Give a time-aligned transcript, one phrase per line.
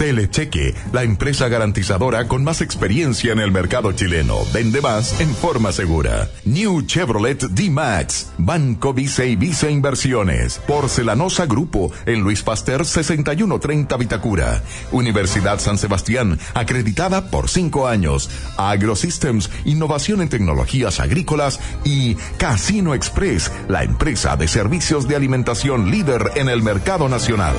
[0.00, 4.38] Telecheque, la empresa garantizadora con más experiencia en el mercado chileno.
[4.50, 6.30] Vende más en forma segura.
[6.46, 8.32] New Chevrolet D-Max.
[8.38, 10.58] Banco Vice y Vice Inversiones.
[10.66, 14.62] Porcelanosa Grupo en Luis Pasteur 6130 Vitacura.
[14.90, 18.30] Universidad San Sebastián, acreditada por cinco años.
[18.56, 26.30] AgroSystems, innovación en tecnologías agrícolas y Casino Express, la empresa de servicios de alimentación líder
[26.36, 27.54] en el mercado nacional.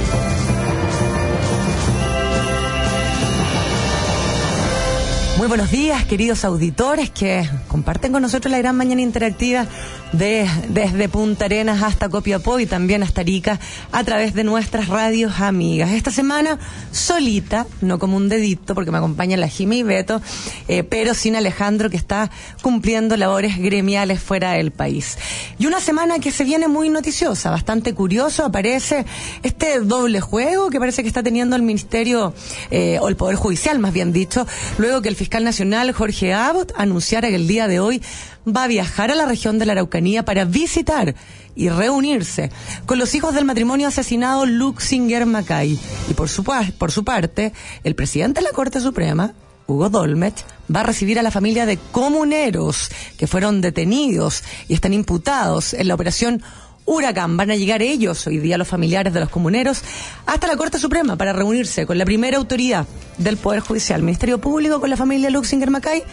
[5.41, 9.65] Muy buenos días, queridos auditores que comparten con nosotros la gran mañana interactiva
[10.11, 13.59] de, desde Punta Arenas hasta Copiapó y también hasta Arica
[13.91, 15.91] a través de nuestras radios amigas.
[15.91, 16.59] Esta semana
[16.91, 20.21] solita, no como un dedito porque me acompaña la Jimmy y Beto,
[20.67, 22.29] eh, pero sin Alejandro que está
[22.61, 25.17] cumpliendo labores gremiales fuera del país.
[25.57, 29.05] Y una semana que se viene muy noticiosa, bastante curioso, aparece
[29.43, 32.33] este doble juego que parece que está teniendo el Ministerio
[32.69, 34.45] eh, o el Poder Judicial, más bien dicho,
[34.77, 38.01] luego que el fiscal nacional Jorge Abbott anunciara que el día de hoy
[38.47, 41.15] va a viajar a la región de la Araucanía para visitar
[41.55, 42.51] y reunirse
[42.85, 45.77] con los hijos del matrimonio asesinado Luxinger Macay.
[46.09, 46.43] Y por su,
[46.77, 47.53] por su parte,
[47.83, 49.33] el presidente de la Corte Suprema,
[49.67, 50.33] Hugo Dolmet,
[50.73, 55.87] va a recibir a la familia de comuneros que fueron detenidos y están imputados en
[55.87, 56.41] la operación
[56.85, 57.37] Huracán.
[57.37, 59.81] Van a llegar ellos, hoy día los familiares de los comuneros,
[60.25, 62.87] hasta la Corte Suprema para reunirse con la primera autoridad
[63.17, 66.03] del Poder Judicial, Ministerio Público, con la familia Luxinger Macay,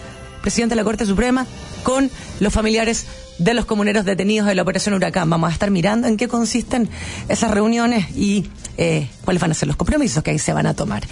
[0.41, 1.47] presidente de la Corte Suprema,
[1.83, 2.11] con
[2.41, 3.07] los familiares
[3.39, 5.31] de los comuneros detenidos de la Operación Huracán.
[5.31, 6.89] Vamos a estar mirando en qué consisten
[7.29, 10.75] esas reuniones y eh, cuáles van a ser los compromisos que ahí se van a
[10.75, 11.05] tomar.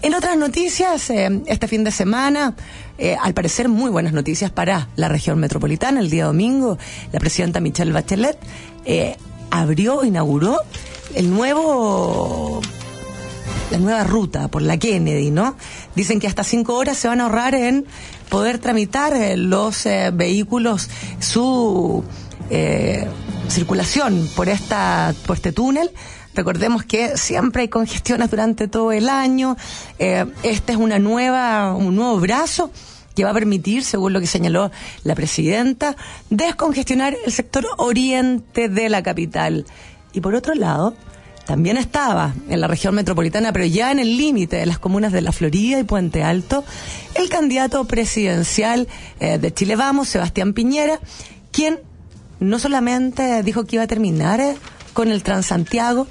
[0.00, 2.54] En otras noticias, eh, este fin de semana,
[2.98, 6.00] eh, al parecer muy buenas noticias para la región metropolitana.
[6.00, 6.78] El día domingo,
[7.12, 8.38] la presidenta Michelle Bachelet
[9.50, 10.58] abrió, inauguró
[11.14, 12.62] el nuevo
[13.72, 15.56] la nueva ruta por la Kennedy, ¿no?
[15.96, 17.86] Dicen que hasta cinco horas se van a ahorrar en
[18.28, 20.90] poder tramitar eh, los eh, vehículos
[21.20, 22.04] su
[22.50, 23.08] eh,
[23.48, 25.90] circulación por esta por este túnel.
[26.34, 29.56] Recordemos que siempre hay congestiones durante todo el año.
[29.98, 32.70] este es una nueva un nuevo brazo
[33.14, 34.70] que va a permitir, según lo que señaló
[35.04, 35.96] la presidenta,
[36.30, 39.66] descongestionar el sector oriente de la capital.
[40.14, 40.94] Y por otro lado,
[41.46, 45.20] también estaba en la región metropolitana, pero ya en el límite de las comunas de
[45.20, 46.64] La Florida y Puente Alto,
[47.14, 48.88] el candidato presidencial
[49.20, 51.00] eh, de Chile Vamos, Sebastián Piñera,
[51.50, 51.80] quien
[52.40, 54.56] no solamente dijo que iba a terminar eh,
[54.92, 56.06] con el Transantiago,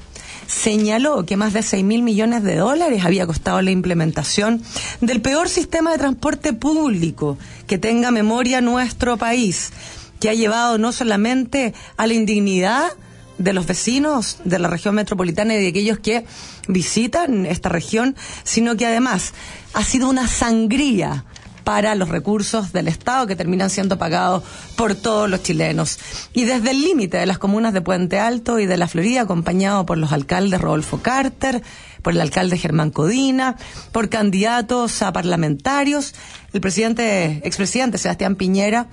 [0.47, 4.61] señaló que más de 6 mil millones de dólares había costado la implementación
[4.99, 7.37] del peor sistema de transporte público
[7.67, 9.71] que tenga memoria nuestro país,
[10.19, 12.91] que ha llevado no solamente a la indignidad,
[13.37, 16.25] de los vecinos de la región metropolitana y de aquellos que
[16.67, 19.33] visitan esta región, sino que además
[19.73, 21.25] ha sido una sangría
[21.63, 24.43] para los recursos del Estado que terminan siendo pagados
[24.75, 25.99] por todos los chilenos.
[26.33, 29.85] Y desde el límite de las comunas de Puente Alto y de la Florida, acompañado
[29.85, 31.61] por los alcaldes Rodolfo Carter,
[32.01, 33.57] por el alcalde Germán Codina,
[33.91, 36.15] por candidatos a parlamentarios,
[36.53, 38.87] el presidente, expresidente Sebastián Piñera,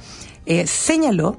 [0.46, 1.38] eh, señaló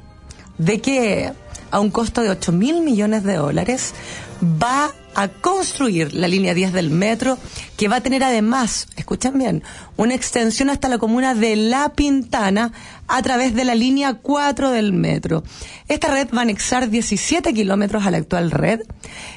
[0.58, 1.32] de que
[1.72, 3.94] a un costo de 8 mil millones de dólares,
[4.42, 7.38] va a construir la línea 10 del metro,
[7.78, 9.64] que va a tener además, escuchen bien,
[9.98, 12.72] una extensión hasta la comuna de La Pintana
[13.08, 15.44] a través de la línea 4 del metro.
[15.88, 18.82] Esta red va a anexar 17 kilómetros a la actual red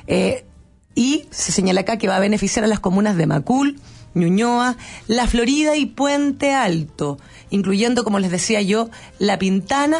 [0.06, 0.44] eh,
[0.94, 3.80] y se señala acá que va a beneficiar a las comunas de Macul,
[4.14, 4.76] Ñuñoa,
[5.08, 7.18] La Florida y Puente Alto,
[7.50, 9.98] incluyendo, como les decía yo, La Pintana,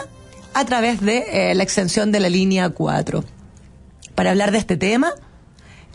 [0.55, 3.25] a través de eh, la extensión de la línea 4.
[4.15, 5.13] Para hablar de este tema,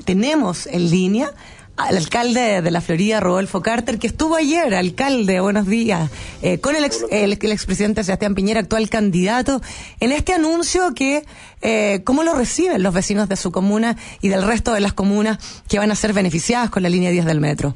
[0.06, 1.32] tenemos en línea
[1.78, 6.10] al alcalde de la Florida, Rodolfo Carter, que estuvo ayer, alcalde, buenos días,
[6.42, 9.62] eh, con el, ex, el, expresidente Sebastián Piñera, actual candidato,
[10.00, 11.24] en este anuncio que,
[11.62, 15.62] eh, ¿cómo lo reciben los vecinos de su comuna y del resto de las comunas
[15.70, 17.74] que van a ser beneficiadas con la línea 10 del metro?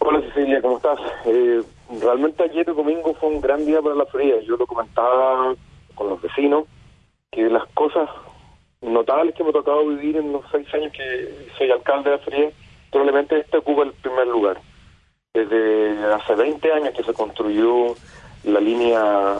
[0.00, 0.98] Hola Cecilia, ¿cómo estás?
[1.24, 1.62] Eh,
[2.00, 4.40] realmente ayer domingo fue un gran día para la Florida.
[4.40, 5.54] Yo lo comentaba
[5.94, 6.64] con los vecinos,
[7.30, 8.08] que las cosas
[8.80, 12.22] notables que me ha tocado vivir en los seis años que soy alcalde de la
[12.22, 12.50] Florida,
[12.90, 14.60] probablemente este ocupa el primer lugar.
[15.32, 17.94] Desde hace 20 años que se construyó
[18.44, 19.36] la línea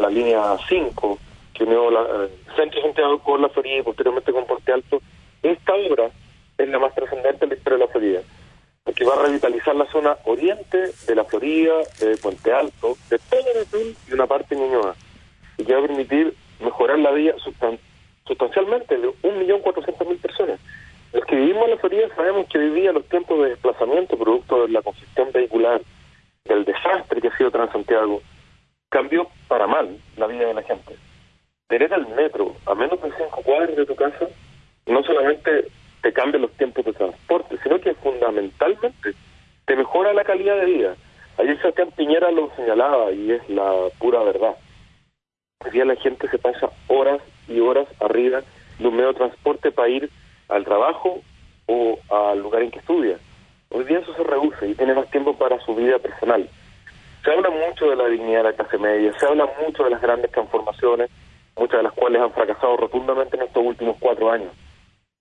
[0.00, 1.18] la línea 5
[1.54, 5.00] que unió la, el centro de Santiago con la Florida y posteriormente con Puente Alto,
[5.42, 6.10] esta obra
[6.58, 8.20] es la más trascendente en la historia de la Florida,
[8.90, 13.40] porque va a revitalizar la zona oriente de la Florida, de Puente Alto, de todo
[13.72, 14.96] el y una parte Ñuñoa,
[15.58, 17.34] y que va a permitir mejorar la vida
[18.24, 20.58] sustancialmente de 1.400.000 personas.
[21.12, 24.72] Los que vivimos en la Florida sabemos que día los tiempos de desplazamiento producto de
[24.72, 25.80] la congestión vehicular,
[26.46, 28.22] del desastre que ha sido Transantiago,
[28.88, 30.96] cambió para mal la vida de la gente.
[31.68, 34.26] Tener el metro a menos de cinco cuadras de tu casa
[34.86, 35.68] no solamente
[36.02, 39.14] te cambia los tiempos de transporte, sino que fundamentalmente
[39.66, 40.96] te mejora la calidad de vida.
[41.38, 44.56] Ayer Sebastián Piñera lo señalaba y es la pura verdad.
[45.64, 48.42] Hoy día la gente se pasa horas y horas arriba
[48.78, 50.10] de un medio de transporte para ir
[50.48, 51.20] al trabajo
[51.66, 53.18] o al lugar en que estudia.
[53.70, 56.48] Hoy día eso se reduce y tiene más tiempo para su vida personal.
[57.22, 60.00] Se habla mucho de la dignidad de la clase media, se habla mucho de las
[60.00, 61.10] grandes transformaciones,
[61.56, 64.50] muchas de las cuales han fracasado rotundamente en estos últimos cuatro años.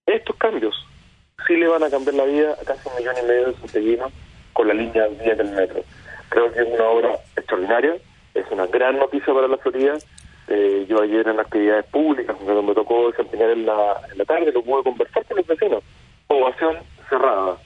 [0.09, 0.75] Estos cambios
[1.45, 4.11] sí le van a cambiar la vida a casi un millón y medio de santiaguinos
[4.53, 5.83] con la línea 10 del metro.
[6.29, 7.95] Creo que es una obra extraordinaria,
[8.33, 9.99] es una gran noticia para la Florida.
[10.47, 14.51] Eh, yo ayer en actividades públicas, cuando me tocó desempeñar en la, en la tarde,
[14.51, 15.83] lo pude conversar con los vecinos.
[16.25, 16.77] Ovación
[17.07, 17.57] cerrada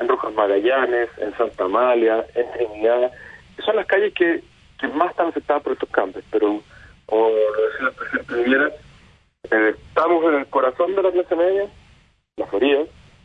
[0.00, 3.12] en Rojas Magallanes, en Santa Amalia, en Trinidad,
[3.54, 4.42] que son las calles que,
[4.80, 6.24] que más están afectadas por estos cambios.
[6.32, 6.60] Pero,
[7.06, 8.74] como lo decía el presidente
[9.52, 11.68] eh, estamos en el corazón de la clase media,
[12.38, 12.78] la Florida,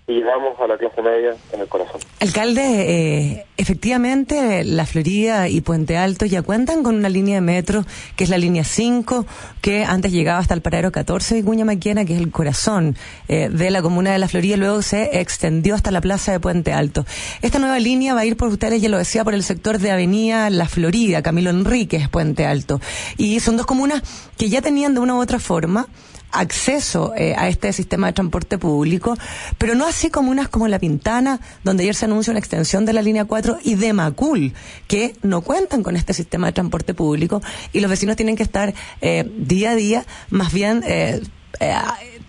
[0.05, 2.01] y llegamos a la clase media en el corazón.
[2.19, 7.85] Alcalde, eh, efectivamente, la Florida y Puente Alto ya cuentan con una línea de metro,
[8.17, 9.25] que es la línea 5,
[9.61, 12.97] que antes llegaba hasta el paradero 14 de Cuña Maquena, que es el corazón
[13.29, 16.41] eh, de la comuna de la Florida, y luego se extendió hasta la plaza de
[16.41, 17.05] Puente Alto.
[17.41, 19.91] Esta nueva línea va a ir por ustedes, ya lo decía, por el sector de
[19.91, 22.81] Avenida La Florida, Camilo Enríquez, Puente Alto.
[23.15, 24.03] Y son dos comunas
[24.37, 25.87] que ya tenían de una u otra forma
[26.31, 29.15] acceso eh, a este sistema de transporte público,
[29.57, 33.01] pero no así comunas como La Pintana, donde ayer se anuncia una extensión de la
[33.01, 34.53] línea 4, y de Macul,
[34.87, 37.41] que no cuentan con este sistema de transporte público
[37.73, 41.21] y los vecinos tienen que estar eh, día a día más bien eh,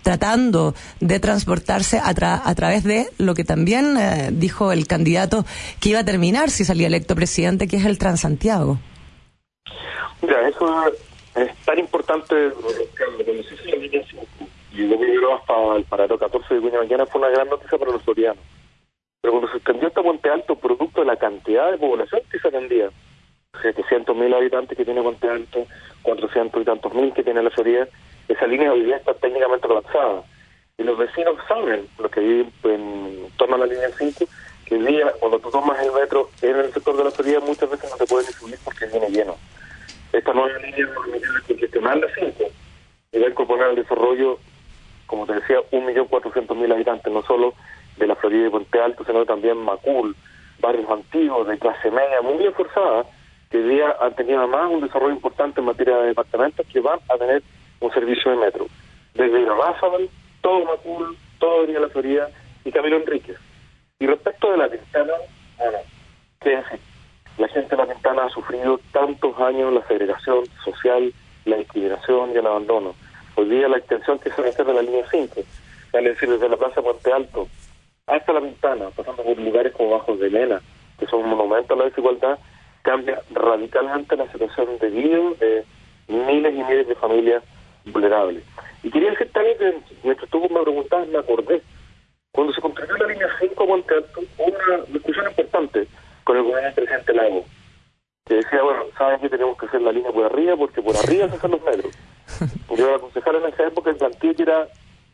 [0.01, 3.95] tratando de transportarse a, a, través de lo que también
[4.39, 5.45] dijo el candidato
[5.79, 8.79] que iba a terminar si salía electo presidente, que es el Transantiago.
[10.21, 10.65] Mira, eso
[11.35, 12.51] es tan importante
[14.05, 14.25] 5
[14.71, 18.03] y luego hasta el paradero 14 de Cuña Mañana fue una gran noticia para los
[18.03, 18.43] florianos.
[19.21, 22.47] Pero cuando se extendió hasta Puente Alto, producto de la cantidad de población que se
[22.47, 22.89] atendía,
[23.61, 25.65] 700 mil habitantes que tiene Puente Alto,
[26.03, 27.87] 400 y tantos mil que tiene la Florida,
[28.27, 30.23] esa línea hoy día está técnicamente colapsada.
[30.77, 34.25] Y los vecinos saben, los que viven en a la línea 5,
[34.65, 37.69] que hoy día, cuando tú tomas el metro en el sector de la Florida, muchas
[37.69, 39.35] veces no te puedes subir porque viene lleno.
[40.11, 42.43] Esta nueva línea va a permitir congestionar la 5
[43.11, 44.39] y va a incorporar al desarrollo,
[45.05, 47.53] como te decía, 1.400.000 habitantes, no solo
[47.97, 50.15] de la Florida y Puente Alto, sino también Macul,
[50.59, 53.05] barrios antiguos de clase media muy bien forzada,
[53.49, 57.17] que día han tenido además un desarrollo importante en materia de departamentos que van a
[57.17, 57.43] tener
[57.79, 58.67] un servicio de metro.
[59.13, 60.09] Desde Irabázaval,
[60.41, 62.29] todo Macul, todo La Florida
[62.63, 63.37] y Camilo Enríquez.
[63.99, 65.13] Y respecto de la ventana,
[65.57, 65.77] bueno,
[66.39, 66.79] ¿qué decir?
[67.39, 71.13] La gente de la ventana ha sufrido tantos años la segregación social,
[71.45, 72.93] la discriminación y el abandono.
[73.35, 75.41] Hoy día la extensión que se va a hacer de la línea 5,
[75.93, 77.47] vale decir, desde la Plaza Puente Alto
[78.07, 80.59] hasta la ventana, pasando por lugares como Bajos de Mena,
[80.99, 82.37] que son un monumento a la desigualdad,
[82.81, 85.65] cambia radicalmente la situación de vida de
[86.09, 87.41] miles y miles de familias
[87.85, 88.43] vulnerables.
[88.83, 91.61] Y quería decir también que mientras tú me preguntabas, me acordé,
[92.33, 95.87] cuando se construyó la línea 5 Puente Alto, una discusión importante
[96.29, 97.43] con el gobierno del presidente Lago,
[98.23, 101.27] que decía, bueno, saben que tenemos que hacer la línea por arriba porque por arriba
[101.27, 101.91] se hacen los metros.
[102.77, 104.67] Yo la concejal en esa época planteé que era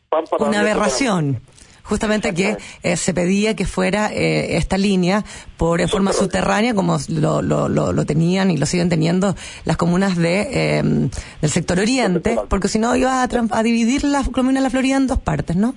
[0.09, 1.39] pan para Una aberración.
[1.83, 5.23] Justamente que eh, se pedía que fuera eh, esta línea
[5.55, 10.17] por en forma subterránea, como lo, lo, lo, tenían y lo siguen teniendo las comunas
[10.17, 14.63] de em, del sector oriente, porque si no iba a, a dividir la comuna de
[14.63, 15.75] la Florida en dos partes, ¿no?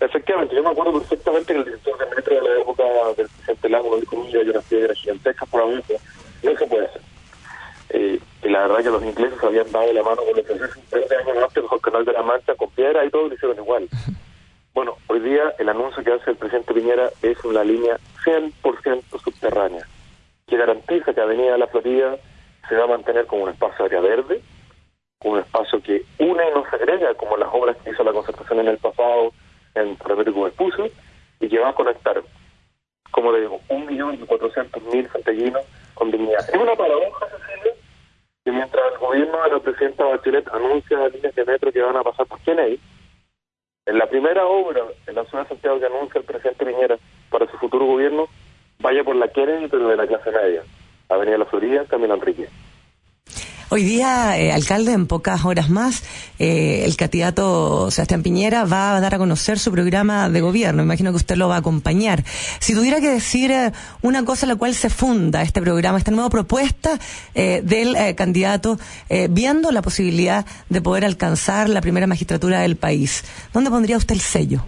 [0.00, 2.84] Efectivamente, yo me acuerdo perfectamente que el director de metro de la época
[3.16, 5.94] del presidente Lago dijo, mira, yo una piedra gigantesca por abajo,
[6.42, 7.02] no se puede hacer.
[7.90, 11.14] Eh, y la verdad que los ingleses habían dado la mano con los franceses 30
[11.16, 13.88] años antes bajo el canal de la Mancha con piedra y todo lo hicieron igual.
[14.72, 19.84] Bueno, hoy día el anuncio que hace el presidente Piñera es una línea 100% subterránea,
[20.46, 22.16] que garantiza que Avenida de la Florida
[22.68, 24.40] se va a mantener como un espacio área verde,
[25.24, 28.60] un espacio que une y no se agrega, como las obras que hizo la concertación
[28.60, 29.32] en el pasado,
[29.74, 30.86] en Federico Vespucio
[31.40, 32.22] y que va a conectar,
[33.10, 35.62] como le digo, un millón y cuatrocientos mil santellinos
[35.94, 36.48] con dignidad.
[36.48, 37.74] Es una paradoja, Cecilia,
[39.00, 42.78] gobierno de la presidenta Bachelet anuncia líneas de metro que van a pasar por Kennedy,
[43.86, 46.96] en la primera obra en la ciudad de Santiago que anuncia el presidente Piñera
[47.30, 48.28] para su futuro gobierno,
[48.78, 50.62] vaya por la Kennedy, pero de la clase media.
[51.08, 52.48] Avenida La Florida, Camino Enrique.
[53.72, 56.02] Hoy día, eh, alcalde, en pocas horas más,
[56.40, 60.82] eh, el candidato Sebastián Piñera va a dar a conocer su programa de gobierno.
[60.82, 62.24] Imagino que usted lo va a acompañar.
[62.58, 63.70] Si tuviera que decir eh,
[64.02, 66.98] una cosa en la cual se funda este programa, esta nueva propuesta
[67.32, 68.76] del candidato,
[69.30, 73.22] viendo la posibilidad de poder alcanzar la primera magistratura del país,
[73.52, 74.64] ¿dónde pondría usted el sello?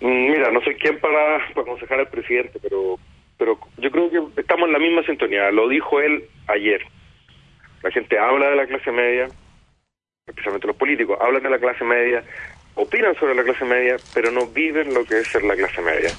[0.00, 2.98] Mm, mira, no soy quien para, para aconsejar al presidente, pero
[3.38, 5.50] pero yo creo que estamos en la misma sintonía.
[5.50, 6.80] Lo dijo él ayer.
[7.82, 9.28] La gente habla de la clase media,
[10.26, 12.22] especialmente los políticos, hablan de la clase media,
[12.74, 16.10] opinan sobre la clase media, pero no viven lo que es ser la clase media.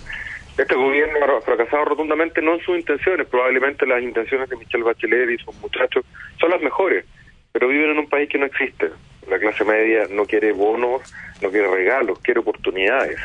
[0.57, 5.29] Este gobierno ha fracasado rotundamente no en sus intenciones, probablemente las intenciones de Michelle Bachelet
[5.29, 6.03] y sus muchachos
[6.39, 7.05] son las mejores,
[7.51, 8.89] pero viven en un país que no existe.
[9.27, 13.19] La clase media no quiere bonos, no quiere regalos, quiere oportunidades.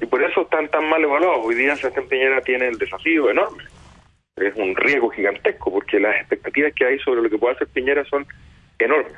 [0.00, 1.40] Y por eso están tan mal evaluados.
[1.42, 3.64] Hoy día Sebastián Piñera tiene el desafío enorme
[4.42, 8.04] es un riesgo gigantesco porque las expectativas que hay sobre lo que puede hacer Piñera
[8.04, 8.26] son
[8.78, 9.16] enormes.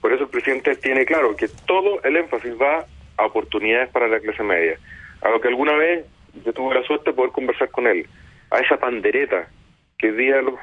[0.00, 2.84] Por eso el presidente tiene claro que todo el énfasis va
[3.16, 4.78] a oportunidades para la clase media.
[5.22, 6.04] A lo que alguna vez
[6.44, 8.06] yo tuve la suerte de poder conversar con él,
[8.50, 9.48] a esa pandereta
[9.98, 10.54] que día los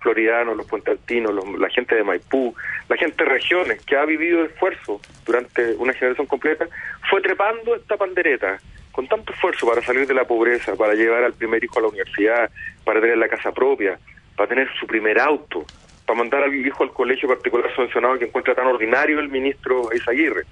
[0.00, 2.54] floridanos, los puentaltinos, la gente de Maipú,
[2.88, 6.66] la gente de regiones que ha vivido esfuerzo durante una generación completa,
[7.10, 8.58] fue trepando esta pandereta
[8.96, 11.88] con tanto esfuerzo para salir de la pobreza, para llevar al primer hijo a la
[11.88, 12.50] universidad,
[12.82, 13.98] para tener la casa propia,
[14.34, 15.66] para tener su primer auto,
[16.06, 20.44] para mandar al hijo al colegio particular subvencionado que encuentra tan ordinario el ministro Isaguirre,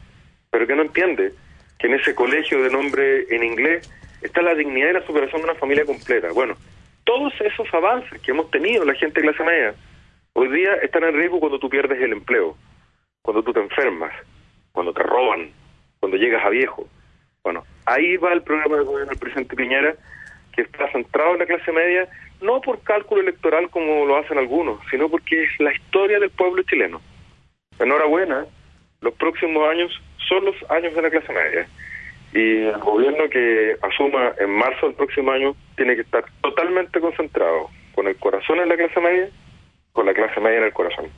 [0.50, 1.32] pero que no entiende
[1.78, 5.48] que en ese colegio de nombre en inglés está la dignidad y la superación de
[5.48, 6.28] una familia completa.
[6.34, 6.54] Bueno,
[7.04, 9.74] todos esos avances que hemos tenido la gente de clase media,
[10.34, 12.58] hoy día están en riesgo cuando tú pierdes el empleo,
[13.22, 14.12] cuando tú te enfermas,
[14.70, 15.48] cuando te roban,
[15.98, 16.86] cuando llegas a viejo.
[17.44, 19.94] Bueno, ahí va el programa de gobierno del presidente Piñera,
[20.56, 22.08] que está centrado en la clase media,
[22.40, 26.62] no por cálculo electoral como lo hacen algunos, sino porque es la historia del pueblo
[26.62, 27.02] chileno.
[27.78, 28.46] Enhorabuena,
[29.02, 29.92] los próximos años
[30.26, 31.68] son los años de la clase media.
[32.32, 37.68] Y el gobierno que asuma en marzo del próximo año tiene que estar totalmente concentrado
[37.94, 39.28] con el corazón en la clase media,
[39.92, 41.10] con la clase media en el corazón.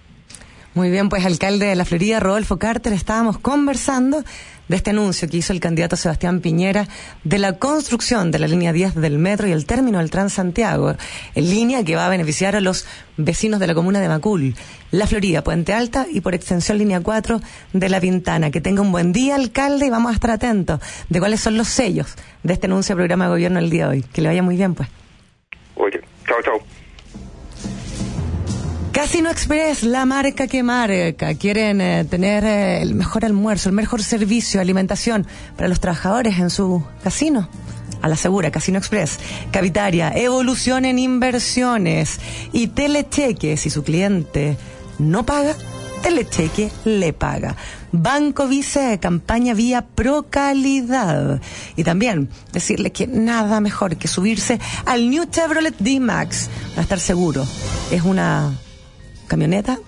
[0.77, 4.23] Muy bien, pues alcalde de la Florida, Rodolfo Carter, estábamos conversando
[4.69, 6.87] de este anuncio que hizo el candidato Sebastián Piñera
[7.25, 10.95] de la construcción de la línea 10 del metro y el término del Transantiago,
[11.35, 14.55] línea que va a beneficiar a los vecinos de la comuna de Macul,
[14.91, 17.41] La Florida, Puente Alta y por extensión línea 4
[17.73, 18.51] de La Pintana.
[18.51, 21.69] Que tenga un buen día, alcalde, y vamos a estar atentos de cuáles son los
[21.69, 24.03] sellos de este anuncio de programa de gobierno el día de hoy.
[24.03, 24.91] Que le vaya muy bien, pues.
[25.77, 26.76] Oye, chao, chao.
[28.97, 31.35] Casino Express, la marca que marca.
[31.35, 36.49] Quieren eh, tener eh, el mejor almuerzo, el mejor servicio, alimentación para los trabajadores en
[36.49, 37.47] su casino.
[38.01, 39.19] A la segura, Casino Express.
[39.51, 42.19] Cavitaria, evolución en inversiones
[42.55, 43.59] y telecheque.
[43.59, 44.57] Si su cliente
[44.99, 45.55] no paga,
[46.03, 47.55] telecheque le paga.
[47.93, 51.43] Banco Vice, campaña vía Procalidad.
[51.77, 57.47] Y también decirle que nada mejor que subirse al New Chevrolet D-Max para estar seguro.
[57.91, 58.55] Es una
[59.27, 59.79] camioneta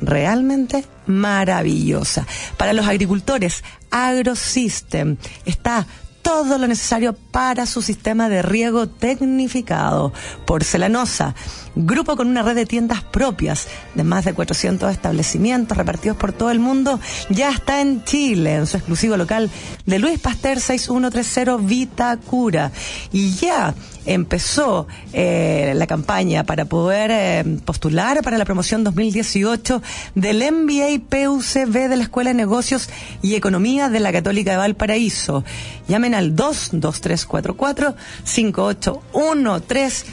[0.00, 2.26] realmente maravillosa.
[2.56, 5.86] Para los agricultores, AgroSystem está
[6.26, 10.12] todo lo necesario para su sistema de riego tecnificado.
[10.44, 11.36] Porcelanosa,
[11.76, 16.50] grupo con una red de tiendas propias de más de 400 establecimientos repartidos por todo
[16.50, 16.98] el mundo,
[17.30, 19.48] ya está en Chile, en su exclusivo local
[19.86, 22.72] de Luis Pasteur 6130 Vitacura.
[23.12, 23.72] Y ya
[24.06, 29.82] empezó eh, la campaña para poder eh, postular para la promoción 2018
[30.14, 32.88] del MBA PUCB de la Escuela de Negocios
[33.22, 35.44] y Economía de la Católica de Valparaíso.
[35.88, 40.06] Llamen al 22344 5813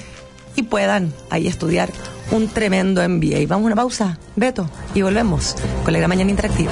[0.55, 1.91] y puedan ahí estudiar
[2.31, 3.47] un tremendo MBA.
[3.47, 6.71] Vamos a una pausa, Beto, y volvemos con la gran mañana interactiva.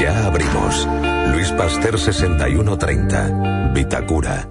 [0.00, 0.88] Ya abrimos.
[1.34, 4.48] Luis Pasteur 6130, Vitacura.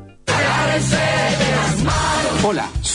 [2.43, 2.69] Hola,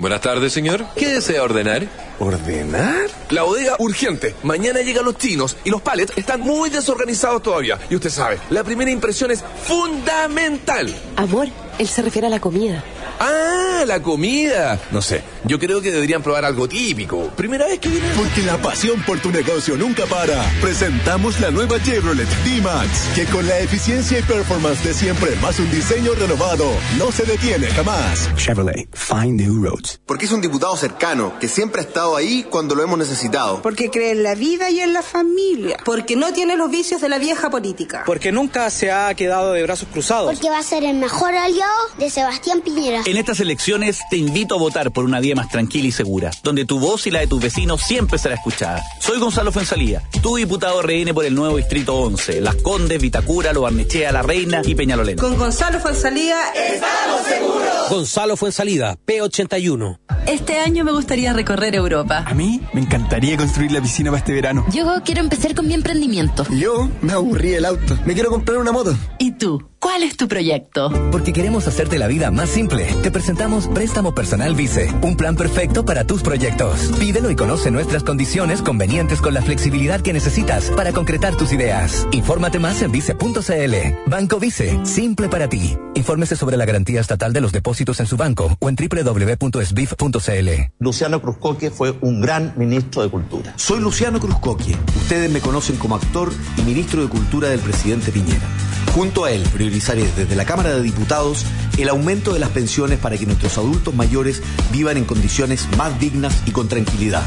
[0.00, 0.86] Buenas tardes, señor.
[0.96, 1.86] ¿Qué desea ordenar?
[2.18, 3.10] ¿Ordenar?
[3.28, 4.34] La bodega urgente.
[4.42, 7.78] Mañana llegan los chinos y los palets están muy desorganizados todavía.
[7.90, 10.88] Y usted sabe, la primera impresión es fundamental.
[11.16, 12.82] Amor, él se refiere a la comida.
[13.20, 14.80] Ah, la comida.
[14.90, 17.30] No sé, yo creo que deberían probar algo típico.
[17.36, 18.10] Primera vez que vienen.
[18.16, 20.42] Porque la pasión por tu negocio nunca para.
[20.60, 25.70] Presentamos la nueva Chevrolet D-Max, que con la eficiencia y performance de siempre, más un
[25.70, 26.66] diseño renovado,
[26.98, 28.28] no se detiene jamás.
[28.36, 30.00] Chevrolet, find new roads.
[30.06, 33.62] Porque es un diputado cercano, que siempre ha estado ahí cuando lo hemos necesitado.
[33.62, 35.78] Porque cree en la vida y en la familia.
[35.84, 38.02] Porque no tiene los vicios de la vieja política.
[38.06, 40.32] Porque nunca se ha quedado de brazos cruzados.
[40.32, 43.02] Porque va a ser el mejor aliado de Sebastián Piñera.
[43.06, 46.78] En estas elecciones te invito a votar por una más tranquila y segura, donde tu
[46.78, 48.82] voz y la de tus vecinos siempre será escuchada.
[49.00, 53.62] Soy Gonzalo Fuensalía, tu diputado RN por el nuevo Distrito 11, Las Condes, Vitacura, Lo
[53.62, 55.16] Barnechea, La Reina y Peñalolén.
[55.18, 57.88] Con Gonzalo Fuensalía estamos seguros.
[57.90, 59.98] Gonzalo Fuensalida, P81.
[60.26, 62.24] Este año me gustaría recorrer Europa.
[62.26, 64.64] A mí me encantaría construir la piscina para este verano.
[64.72, 66.46] Yo quiero empezar con mi emprendimiento.
[66.50, 67.98] Yo me aburrí el auto.
[68.04, 68.96] Me quiero comprar una moto.
[69.18, 69.69] ¿Y tú?
[69.80, 70.92] ¿Cuál es tu proyecto?
[71.10, 72.86] Porque queremos hacerte la vida más simple.
[73.02, 76.92] Te presentamos Préstamo Personal Vice, un plan perfecto para tus proyectos.
[76.98, 82.06] Pídelo y conoce nuestras condiciones convenientes con la flexibilidad que necesitas para concretar tus ideas.
[82.12, 83.74] Infórmate más en vice.cl.
[84.06, 85.78] Banco Vice, simple para ti.
[85.94, 90.48] Infórmese sobre la garantía estatal de los depósitos en su banco o en www.sbif.cl.
[90.78, 93.54] Luciano Cruzcoque fue un gran ministro de Cultura.
[93.56, 94.76] Soy Luciano Cruzcoque.
[94.96, 98.46] Ustedes me conocen como actor y ministro de Cultura del presidente Piñera.
[98.94, 101.46] Junto a él, priorizaré desde la Cámara de Diputados
[101.78, 106.42] el aumento de las pensiones para que nuestros adultos mayores vivan en condiciones más dignas
[106.44, 107.22] y con tranquilidad.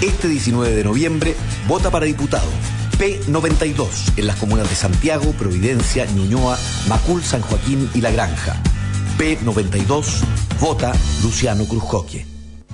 [0.00, 1.36] Este 19 de noviembre,
[1.68, 2.48] vota para diputado.
[2.98, 8.60] P92 en las comunas de Santiago, Providencia, Ñuñoa, Macul, San Joaquín y La Granja.
[9.18, 10.22] P92,
[10.60, 12.35] vota Luciano Cruzcoque.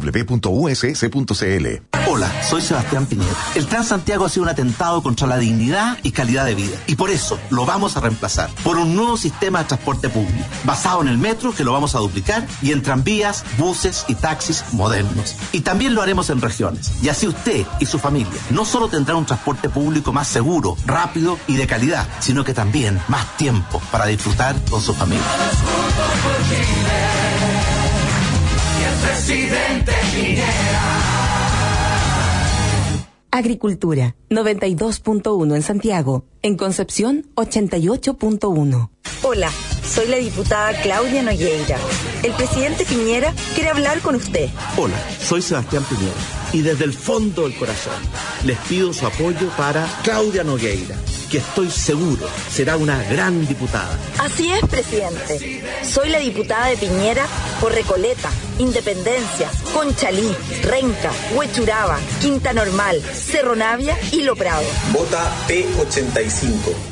[0.00, 1.66] www.uss.cl.
[2.08, 3.36] Hola, soy Sebastián Piñera.
[3.54, 6.76] El Transantiago ha sido un atentado contra la dignidad y calidad de vida.
[6.86, 11.02] Y por eso lo vamos a reemplazar por un nuevo sistema de transporte público, basado
[11.02, 15.36] en el metro, que lo vamos a duplicar, y en tranvías, buses y taxis modernos.
[15.52, 16.92] Y también lo haremos en regiones.
[17.02, 21.38] Y así usted y su familia no solo tendrán un transporte público más seguro, rápido
[21.46, 25.22] y de calidad, sino que también más tiempo para disfrutar con su familia.
[29.02, 29.92] Presidente
[33.30, 36.24] Agricultura, 92.1 en Santiago.
[36.42, 38.90] En Concepción, 88.1.
[39.22, 39.50] Hola,
[39.84, 41.78] soy la diputada Claudia Nogueira.
[42.22, 44.48] El presidente Piñera quiere hablar con usted.
[44.76, 46.41] Hola, soy Sebastián Piñera.
[46.52, 47.94] Y desde el fondo del corazón
[48.44, 50.96] les pido su apoyo para Claudia Nogueira,
[51.30, 53.98] que estoy seguro será una gran diputada.
[54.18, 55.62] Así es, presidente.
[55.82, 57.26] Soy la diputada de Piñera
[57.60, 60.30] por Recoleta, Independencia, Conchalí,
[60.62, 64.66] Renca, Huechuraba, Quinta Normal, Cerro Navia y Lo Prado.
[64.92, 66.91] Vota P85.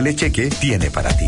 [0.01, 1.27] Telecheque tiene para ti.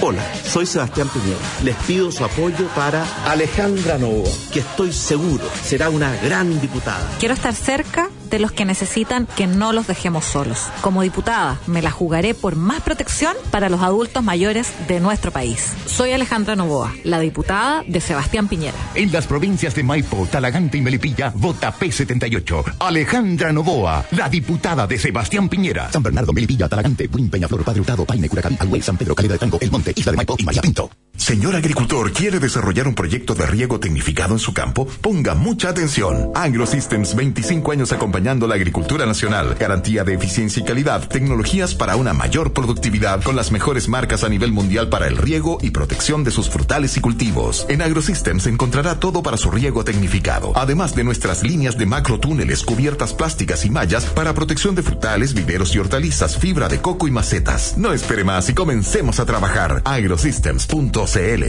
[0.00, 1.38] Hola, soy Sebastián Piñera.
[1.62, 7.08] Les pido su apoyo para Alejandra Novoa, que estoy seguro será una gran diputada.
[7.20, 10.68] Quiero estar cerca de los que necesitan que no los dejemos solos.
[10.80, 15.72] Como diputada, me la jugaré por más protección para los adultos mayores de nuestro país.
[15.86, 18.76] Soy Alejandra Novoa, la diputada de Sebastián Piñera.
[18.94, 22.76] En las provincias de Maipo, Talagante y Melipilla, vota P78.
[22.80, 25.90] Alejandra Novoa, la diputada de Sebastián Piñera.
[25.92, 29.38] San Bernardo, Melipilla, Talagante, Buin, Peñaflor, Padre Hurtado, Paine, Curacaví, Alhuey, San Pedro, Calera de
[29.38, 30.90] Tango, El Monte, Isla de Maipo y María Pinto.
[31.16, 34.86] Señor agricultor, ¿quiere desarrollar un proyecto de riego tecnificado en su campo?
[34.86, 36.32] Ponga mucha atención.
[36.34, 39.56] AgroSystems, 25 años acompañando la agricultura nacional.
[39.58, 41.08] Garantía de eficiencia y calidad.
[41.08, 45.58] Tecnologías para una mayor productividad con las mejores marcas a nivel mundial para el riego
[45.62, 47.66] y protección de sus frutales y cultivos.
[47.68, 50.52] En AgroSystems encontrará todo para su riego tecnificado.
[50.54, 55.74] Además de nuestras líneas de macrotúneles, cubiertas plásticas y mallas para protección de frutales, viveros
[55.74, 57.76] y hortalizas, fibra de coco y macetas.
[57.76, 59.82] No espere más y comencemos a trabajar.
[59.84, 61.44] agrosystems.cl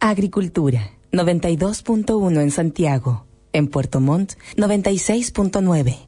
[0.00, 3.27] Agricultura 92.1 en Santiago.
[3.52, 6.07] En Puerto Montt 96.9.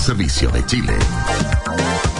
[0.01, 2.10] servicio de Chile.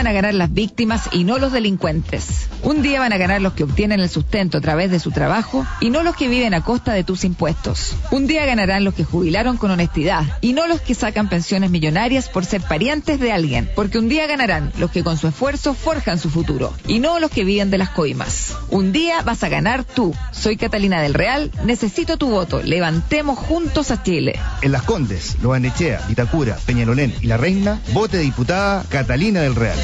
[0.00, 2.48] Van a ganar las víctimas y no los delincuentes.
[2.62, 5.66] Un día van a ganar los que obtienen el sustento a través de su trabajo
[5.78, 7.94] y no los que viven a costa de tus impuestos.
[8.10, 12.30] Un día ganarán los que jubilaron con honestidad y no los que sacan pensiones millonarias
[12.30, 13.68] por ser parientes de alguien.
[13.76, 17.30] Porque un día ganarán los que con su esfuerzo forjan su futuro y no los
[17.30, 18.56] que viven de las coimas.
[18.70, 20.14] Un día vas a ganar tú.
[20.32, 22.62] Soy Catalina del Real, necesito tu voto.
[22.62, 24.38] Levantemos juntos a Chile.
[24.62, 29.78] En Las Condes, Loanechea, Vitacura, Peñalolén y La Reina, vote diputada Catalina del Real.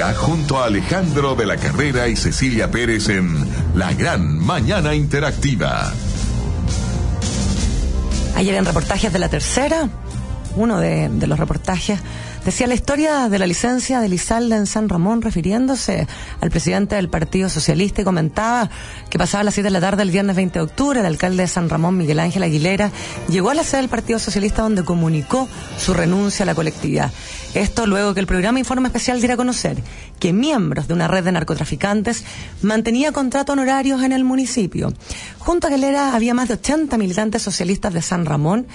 [0.00, 5.92] Junto a Alejandro de la Carrera y Cecilia Pérez en La Gran Mañana Interactiva.
[8.36, 9.88] Ayer en reportajes de la tercera,
[10.56, 12.00] uno de, los reportajes
[12.44, 16.06] decía la historia de la licencia de Lizalda en San Ramón, refiriéndose
[16.40, 18.70] al presidente del Partido Socialista y comentaba
[19.10, 21.48] que pasaba las 7 de la tarde el viernes 20 de octubre, el alcalde de
[21.48, 22.90] San Ramón, Miguel Ángel Aguilera,
[23.28, 27.12] llegó a la sede del Partido Socialista donde comunicó su renuncia a la colectividad.
[27.54, 29.82] Esto luego que el programa Informe Especial diera a conocer
[30.18, 32.24] que miembros de una red de narcotraficantes
[32.62, 34.92] mantenía contratos honorarios en el municipio.
[35.38, 38.66] Junto a Aguilera había más de 80 militantes socialistas de San Ramón,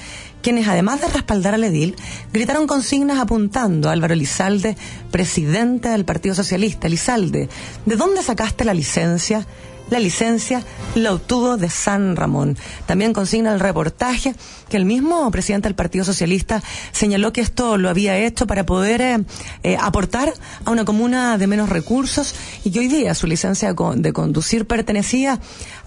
[0.44, 1.96] quienes además de respaldar al edil,
[2.32, 4.78] gritaron consignas apuntando a Álvaro Lizalde,
[5.10, 6.90] presidente del Partido Socialista.
[6.90, 7.50] Lizalde,
[7.86, 9.48] ¿de dónde sacaste la licencia?
[9.90, 10.64] La licencia
[10.96, 12.58] la obtuvo de San Ramón.
[12.86, 14.34] También consigna el reportaje
[14.70, 19.02] que el mismo presidente del Partido Socialista señaló que esto lo había hecho para poder
[19.02, 19.24] eh,
[19.64, 20.34] eh, aportar
[20.66, 25.40] a una comuna de menos recursos y que hoy día su licencia de conducir pertenecía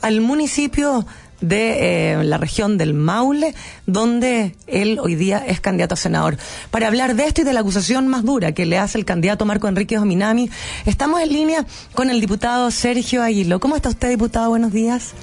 [0.03, 1.07] al municipio
[1.41, 3.55] de eh, la región del Maule,
[3.87, 6.37] donde él hoy día es candidato a senador.
[6.71, 9.45] Para hablar de esto y de la acusación más dura que le hace el candidato
[9.45, 10.51] Marco Enrique Ominami,
[10.87, 13.61] estamos en línea con el diputado Sergio Aguilo.
[13.61, 14.51] ¿Cómo está usted, diputado?
[14.51, 15.15] Buenos días.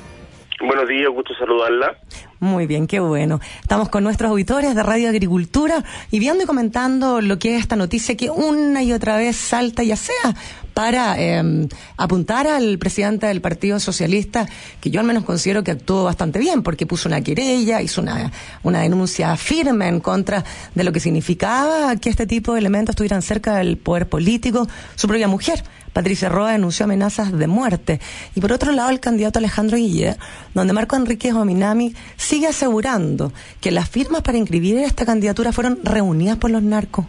[0.65, 1.97] Buenos días, gusto saludarla.
[2.39, 3.41] Muy bien, qué bueno.
[3.62, 7.76] Estamos con nuestros auditores de Radio Agricultura y viendo y comentando lo que es esta
[7.76, 10.36] noticia que una y otra vez salta, ya sea
[10.73, 14.47] para eh, apuntar al presidente del Partido Socialista,
[14.81, 18.31] que yo al menos considero que actuó bastante bien, porque puso una querella, hizo una,
[18.63, 23.21] una denuncia firme en contra de lo que significaba que este tipo de elementos estuvieran
[23.21, 24.67] cerca del poder político.
[24.95, 27.99] Su propia mujer, Patricia Roa, denunció amenazas de muerte.
[28.36, 30.17] Y por otro lado, el candidato Alejandro Guille,
[30.53, 33.31] donde Marco Enrique Ominami sigue asegurando
[33.62, 37.05] que las firmas para inscribir esta candidatura fueron reunidas por los narcos.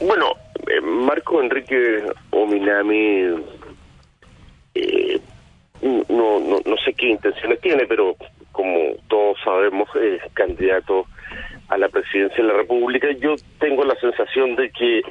[0.00, 0.26] Bueno,
[0.82, 3.42] Marco Enrique Ominami,
[4.74, 5.20] eh,
[5.82, 8.16] no, no, no sé qué intenciones tiene, pero
[8.52, 11.06] como todos sabemos, es candidato
[11.68, 13.10] a la presidencia de la República.
[13.12, 15.02] Yo tengo la sensación de que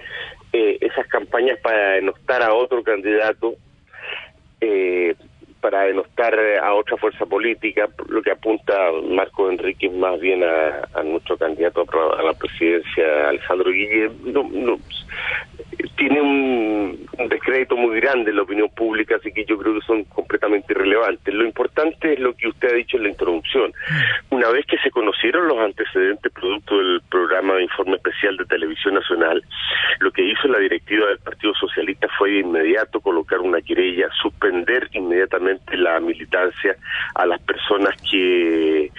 [0.53, 3.55] eh, esas campañas para denostar a otro candidato,
[4.61, 5.15] eh,
[5.61, 8.73] para denostar a otra fuerza política, lo que apunta
[9.09, 11.85] Marco Enrique más bien a, nuestro candidato
[12.17, 14.79] a la presidencia, Alejandro Guille, no,
[15.95, 20.03] tiene un, descrédito muy grande en la opinión pública, así que yo creo que son
[20.05, 21.33] completamente irrelevantes.
[21.33, 23.73] Lo importante es lo que usted ha dicho en la introducción.
[24.29, 28.93] Una vez que se conocieron los antecedentes producto del programa de informe especial de Televisión
[28.93, 29.43] Nacional,
[29.99, 34.87] lo que hizo la directiva del Partido Socialista fue de inmediato colocar una querella, suspender
[34.93, 36.75] inmediatamente la militancia
[37.15, 38.91] a las personas que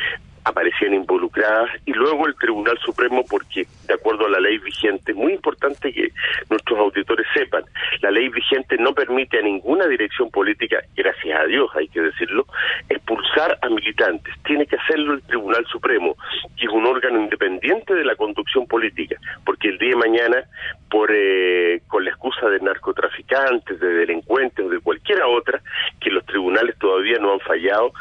[0.44, 5.32] aparecían involucradas y luego el Tribunal Supremo porque de acuerdo a la ley vigente, muy
[5.32, 6.08] importante que
[6.48, 7.64] nuestros auditores sepan,
[8.00, 12.46] la ley vigente no permite a ninguna dirección política, gracias a Dios hay que decirlo,
[12.88, 16.16] expulsar a militantes, tiene que hacerlo el Tribunal Supremo,
[16.56, 20.44] que es un órgano independiente de la conducción política, porque el día de mañana
[20.90, 25.60] por eh, con la excusa de narcotraficantes, de delincuentes o de cualquiera otra,
[26.00, 27.92] que los tribunales todavía no han fallado,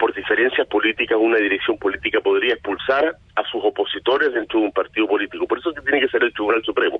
[0.00, 5.06] por diferencias políticas una dirección política podría expulsar a sus opositores dentro de un partido
[5.06, 5.46] político.
[5.46, 6.98] Por eso es que tiene que ser el Tribunal Supremo.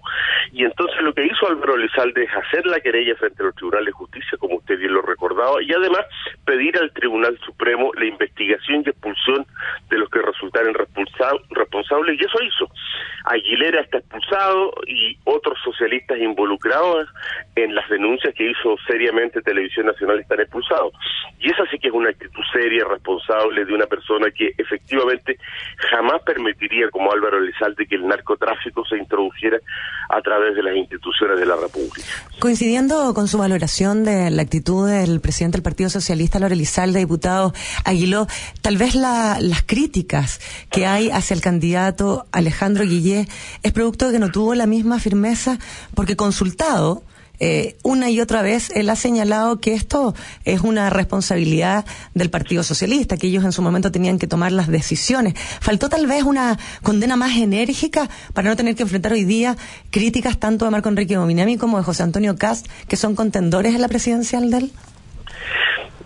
[0.52, 3.86] Y entonces lo que hizo Álvaro Elizalde es hacer la querella frente a los tribunales
[3.86, 6.02] de justicia, como usted bien lo recordaba, y además
[6.44, 9.46] pedir al Tribunal Supremo la investigación y expulsión
[9.88, 12.70] de los que resultaran responsables, y eso hizo.
[13.24, 17.08] Aguilera está expulsado y otros socialistas involucrados
[17.56, 20.92] en las denuncias que hizo seriamente Televisión Nacional están expulsados.
[21.38, 25.38] Y esa sí que es una actitud seria, responsable de una persona que efectivamente
[25.90, 29.58] jamás permitiría, como Álvaro Elizalde, que el narcotráfico se introdujera
[30.08, 32.06] a través de las instituciones de la República.
[32.38, 37.52] Coincidiendo con su valoración de la actitud del presidente del Partido Socialista, Álvaro Elizalde, diputado
[37.84, 38.26] Aguiló,
[38.60, 43.26] tal vez las críticas que hay hacia el candidato Alejandro Guillé
[43.62, 45.58] es producto de que no tuvo la misma firmeza
[45.94, 47.02] porque consultado
[47.40, 52.62] eh, una y otra vez él ha señalado que esto es una responsabilidad del Partido
[52.62, 55.34] Socialista, que ellos en su momento tenían que tomar las decisiones.
[55.60, 59.56] Faltó tal vez una condena más enérgica para no tener que enfrentar hoy día
[59.90, 63.80] críticas tanto de Marco Enrique Dominami como de José Antonio Cast, que son contendores en
[63.80, 64.70] la presidencial de él.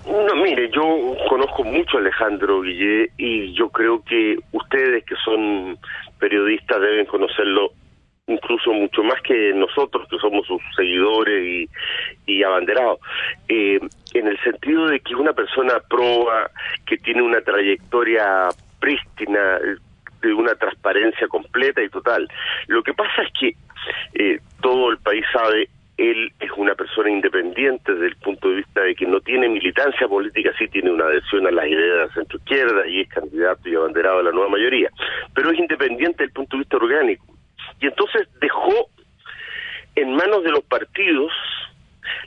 [0.06, 5.78] No, mire, yo conozco mucho a Alejandro Guillé y yo creo que ustedes que son
[6.18, 7.72] periodistas deben conocerlo
[8.26, 11.68] incluso mucho más que nosotros, que somos sus seguidores
[12.26, 12.98] y, abanderados,
[13.48, 13.78] eh,
[14.14, 16.50] en el sentido de que una persona proba,
[16.86, 18.48] que tiene una trayectoria
[18.80, 19.58] prístina,
[20.22, 22.26] de una transparencia completa y total.
[22.68, 23.54] Lo que pasa es que
[24.14, 28.80] eh, todo el país sabe él es una persona independiente desde el punto de vista
[28.80, 32.14] de que no tiene militancia política, sí tiene una adhesión a las ideas de la
[32.14, 34.90] centroizquierda y es candidato y abanderado de la nueva mayoría,
[35.34, 37.33] pero es independiente desde el punto de vista orgánico
[37.84, 38.88] y entonces dejó
[39.94, 41.30] en manos de los partidos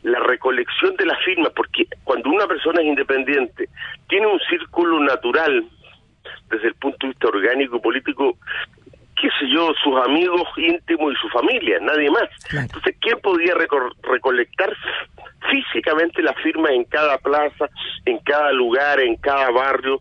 [0.04, 3.68] la recolección de las firmas, porque cuando una persona es independiente,
[4.08, 5.66] tiene un círculo natural
[6.52, 8.38] desde el punto de vista orgánico político,
[9.20, 12.30] qué sé yo, sus amigos íntimos y su familia, nadie más.
[12.52, 13.56] Entonces, ¿quién podía
[14.04, 14.78] recolectar
[15.50, 17.68] físicamente las firmas en cada plaza,
[18.06, 20.00] en cada lugar, en cada barrio,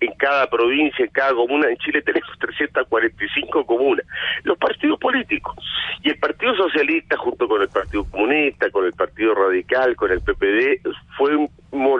[0.00, 1.68] en cada provincia, en cada comuna.
[1.68, 4.06] En Chile tenemos 345 comunas.
[4.44, 5.56] Los partidos políticos.
[6.02, 10.20] Y el Partido Socialista, junto con el Partido Comunista, con el Partido Radical, con el
[10.20, 10.80] PPD,
[11.16, 11.50] fuimos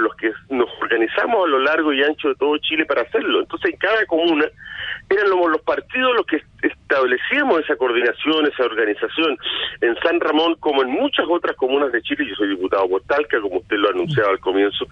[0.01, 3.41] los que nos organizamos a lo largo y ancho de todo Chile para hacerlo.
[3.41, 4.47] Entonces, en cada comuna
[5.11, 9.39] eran los partidos los que establecíamos esa coordinación, esa organización.
[9.81, 13.41] En San Ramón, como en muchas otras comunas de Chile, yo soy diputado por Talca,
[13.41, 14.87] como usted lo anunciaba al comienzo,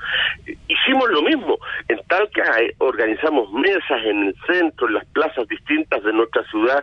[0.68, 1.58] hicimos lo mismo.
[1.88, 6.82] En Talca eh, organizamos mesas en el centro, en las plazas distintas de nuestra ciudad,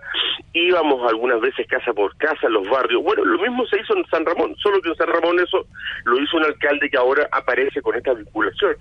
[0.54, 3.02] íbamos algunas veces casa por casa, en los barrios.
[3.04, 5.65] Bueno, lo mismo se hizo en San Ramón, solo que en San Ramón eso
[6.06, 8.76] lo hizo un alcalde que ahora aparece con esta vinculación.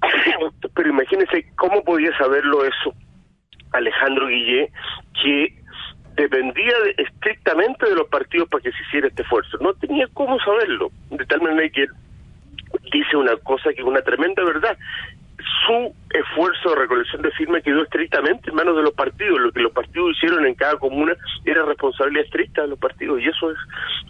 [0.74, 2.94] Pero imagínense cómo podía saberlo eso
[3.72, 4.70] Alejandro Guillé,
[5.22, 5.54] que
[6.16, 9.58] dependía de- estrictamente de los partidos para que se hiciera este esfuerzo.
[9.60, 11.86] No tenía cómo saberlo, de tal manera que
[12.92, 14.76] dice una cosa que es una tremenda verdad.
[15.66, 19.38] Su esfuerzo de recolección de firmas quedó estrictamente en manos de los partidos.
[19.40, 23.20] Lo que los partidos hicieron en cada comuna era responsabilidad estricta de los partidos.
[23.20, 23.58] Y eso es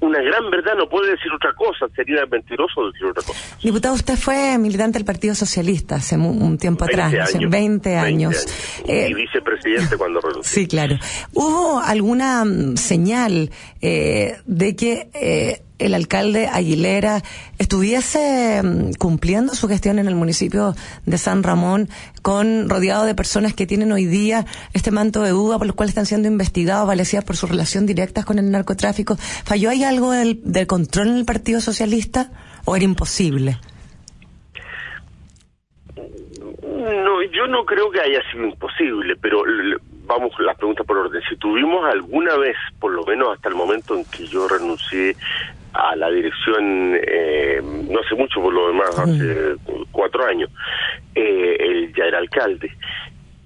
[0.00, 0.74] una gran verdad.
[0.76, 1.86] No puede decir otra cosa.
[1.94, 3.56] Sería mentiroso decir otra cosa.
[3.62, 7.50] Diputado, usted fue militante del Partido Socialista hace un tiempo 20 atrás, hace años.
[7.50, 8.46] 20 años.
[8.86, 10.60] Eh, y vicepresidente cuando renunció.
[10.60, 10.96] Sí, claro.
[11.34, 17.22] ¿Hubo alguna mm, señal eh, de que eh, el alcalde Aguilera
[17.58, 20.74] estuviese mm, cumpliendo su gestión en el municipio
[21.06, 21.88] de San Ramón
[22.22, 25.90] con rodeado de personas que tienen hoy día este manto de duda por los cuales
[25.90, 29.16] están siendo investigados, valecidas por su relación directa con el narcotráfico?
[29.16, 32.30] ¿Falló ahí algo del, del control en el Partido Socialista
[32.64, 33.58] o era imposible?
[36.80, 39.42] No, yo no creo que haya sido imposible, pero
[40.06, 41.22] vamos las preguntas por orden.
[41.28, 45.14] Si tuvimos alguna vez, por lo menos hasta el momento en que yo renuncié
[45.72, 49.56] a la dirección, eh, no hace mucho por lo demás, hace
[49.90, 50.50] cuatro años,
[51.14, 52.70] eh, él ya era alcalde.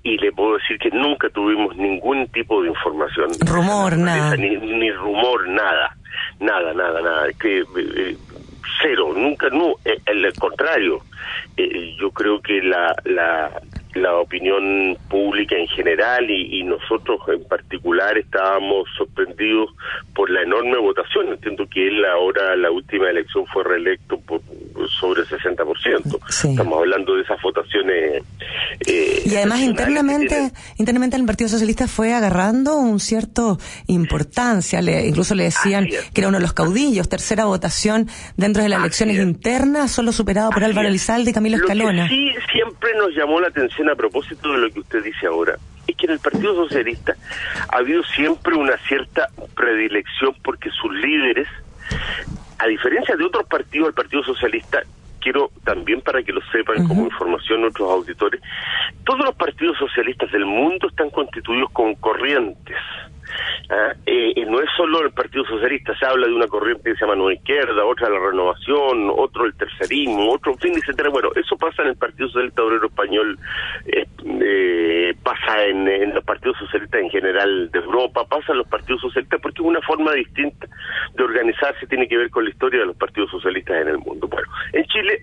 [0.02, 3.30] Y le puedo decir que nunca tuvimos ningún tipo de información.
[3.40, 4.36] Rumor, nada.
[4.36, 5.96] Ni, ni rumor, nada.
[6.40, 7.26] Nada, nada, nada.
[7.40, 8.16] Que, eh, eh,
[8.82, 11.00] cero, nunca, no, eh, el, contrario.
[11.56, 13.50] Eh, yo creo que la, la,
[13.94, 19.70] la opinión pública en general y, y nosotros en particular estábamos sorprendidos
[20.14, 21.28] por la enorme votación.
[21.28, 24.40] Entiendo que él ahora, la última elección, fue reelecto por
[24.88, 26.18] sobre el 60%.
[26.50, 28.22] Estamos hablando de esas votaciones.
[28.86, 35.06] eh, Y además que internamente, internamente el Partido Socialista fue agarrando un cierto importancia, le,
[35.06, 39.18] incluso le decían que era uno de los caudillos, tercera votación dentro de las elecciones
[39.18, 42.08] internas, solo superado por Álvaro Elizalde y Camilo Lo que Escalona.
[42.08, 45.96] sí siempre nos llamó la atención a propósito de lo que usted dice ahora, es
[45.96, 47.14] que en el Partido Socialista
[47.68, 51.46] ha habido siempre una cierta predilección porque sus líderes,
[52.58, 54.82] a diferencia de otros partidos, el Partido Socialista,
[55.24, 58.40] quiero también para que lo sepan como información nuestros auditores,
[59.04, 62.76] todos los partidos socialistas del mundo están constituidos con corrientes.
[63.70, 63.94] ¿ah?
[64.04, 67.00] Eh, eh, no es solo el Partido Socialista, se habla de una corriente que se
[67.00, 71.08] llama Nueva Izquierda, otra la Renovación, otro el Tercerismo, otro, en fin, etcétera.
[71.08, 73.38] Bueno, eso pasa en el Partido Socialista Obrero Español,
[73.86, 78.68] eh, eh, pasa en, en los partidos socialistas en general de Europa, pasa en los
[78.68, 80.66] partidos socialistas porque es una forma distinta
[81.14, 84.26] de organizarse, tiene que ver con la historia de los partidos socialistas en el mundo.
[84.28, 85.22] Bueno, en Chile,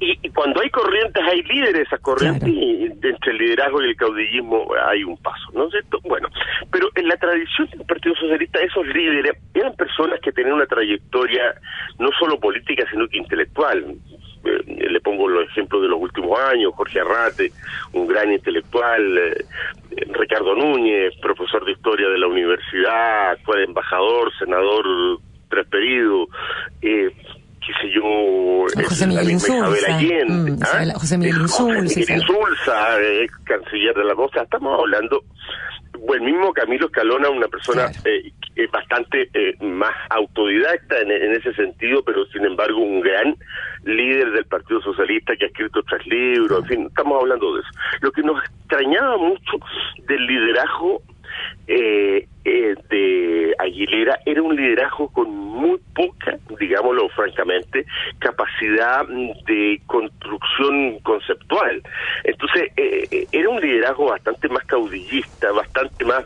[0.00, 3.90] y, y cuando hay corrientes, hay líderes de esas corrientes, y entre el liderazgo y
[3.90, 5.98] el caudillismo hay un paso, ¿no es cierto?
[6.02, 6.28] Bueno,
[6.70, 11.54] pero en la tradición del Partido Socialista, esos líderes eran personas que tenían una trayectoria
[11.98, 13.96] no solo política, sino que intelectual.
[14.44, 17.52] Eh, le pongo los ejemplos de los últimos años, Jorge Arrate,
[17.92, 19.44] un gran intelectual, eh,
[19.92, 24.84] eh, Ricardo Núñez, profesor de historia de la universidad, actual embajador, senador
[25.48, 26.28] tres periodos,
[26.80, 27.10] eh,
[27.64, 28.02] qué sé yo,
[28.88, 29.96] José eh, Miguel Insulza.
[29.96, 30.66] Allende, Mm, ¿ah?
[30.66, 35.22] Isabel- José Miguel Insulza, ex canciller de la cosa, estamos hablando,
[36.04, 41.52] o el mismo Camilo Escalona, una persona eh, es bastante eh, más autodidacta en, ese
[41.54, 43.36] sentido, pero sin embargo un gran
[43.84, 47.70] líder del Partido Socialista que ha escrito tres libros, en fin, estamos hablando de eso.
[48.00, 49.58] Lo que nos extrañaba mucho
[50.06, 51.02] del liderazgo
[51.66, 57.86] eh, eh, de Aguilera era un liderazgo con muy poca, digámoslo francamente,
[58.18, 59.06] capacidad
[59.46, 61.82] de construcción conceptual.
[62.24, 66.24] Entonces, eh, eh, era un liderazgo bastante más caudillista, bastante más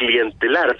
[0.00, 0.76] clientelar,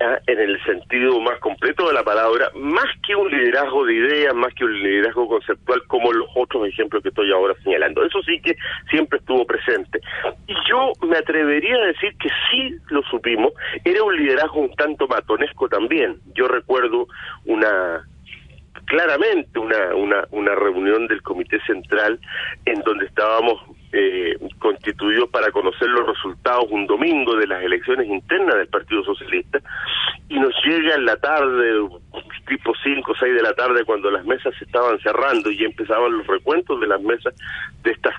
[0.00, 0.18] ¿ah?
[0.26, 4.54] en el sentido más completo de la palabra, más que un liderazgo de ideas, más
[4.54, 8.02] que un liderazgo conceptual como los otros ejemplos que estoy ahora señalando.
[8.02, 8.56] Eso sí que
[8.88, 10.00] siempre estuvo presente.
[10.46, 13.52] Y yo me atrevería a decir que sí lo supimos,
[13.84, 16.16] era un liderazgo un tanto matonesco también.
[16.34, 17.06] Yo recuerdo
[17.44, 18.02] una
[18.86, 22.18] claramente una, una, una reunión del Comité Central
[22.64, 23.60] en donde estábamos
[23.92, 29.60] eh, constituidos para conocer los resultados un domingo de las elecciones internas del Partido Socialista
[30.28, 31.88] y nos llega en la tarde,
[32.46, 36.18] tipo 5 o 6 de la tarde, cuando las mesas se estaban cerrando y empezaban
[36.18, 37.34] los recuentos de las mesas
[37.82, 38.14] de estas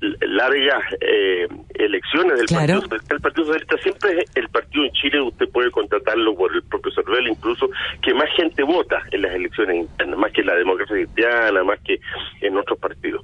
[0.00, 2.66] largas eh, elecciones del Claro.
[2.66, 3.14] Partido Socialista.
[3.14, 6.92] El Partido Socialista siempre es el partido en Chile, usted puede contratarlo por el propio
[6.92, 7.68] Cervel, incluso,
[8.02, 11.80] que más gente vota en las elecciones internas, más que en la democracia cristiana, más
[11.80, 11.98] que
[12.40, 13.22] en otros partidos.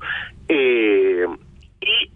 [0.48, 1.26] Eh,
[1.84, 2.10] y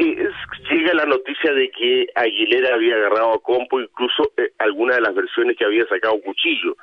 [0.00, 0.28] eh,
[0.70, 5.14] llega la noticia de que Aguilera había agarrado a Compo, incluso eh, alguna de las
[5.14, 6.76] versiones que había sacado cuchillo.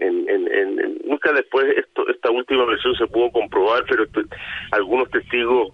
[0.00, 4.24] En, en, en- nunca después esto, esta última versión se pudo comprobar, pero te-
[4.70, 5.68] algunos testigos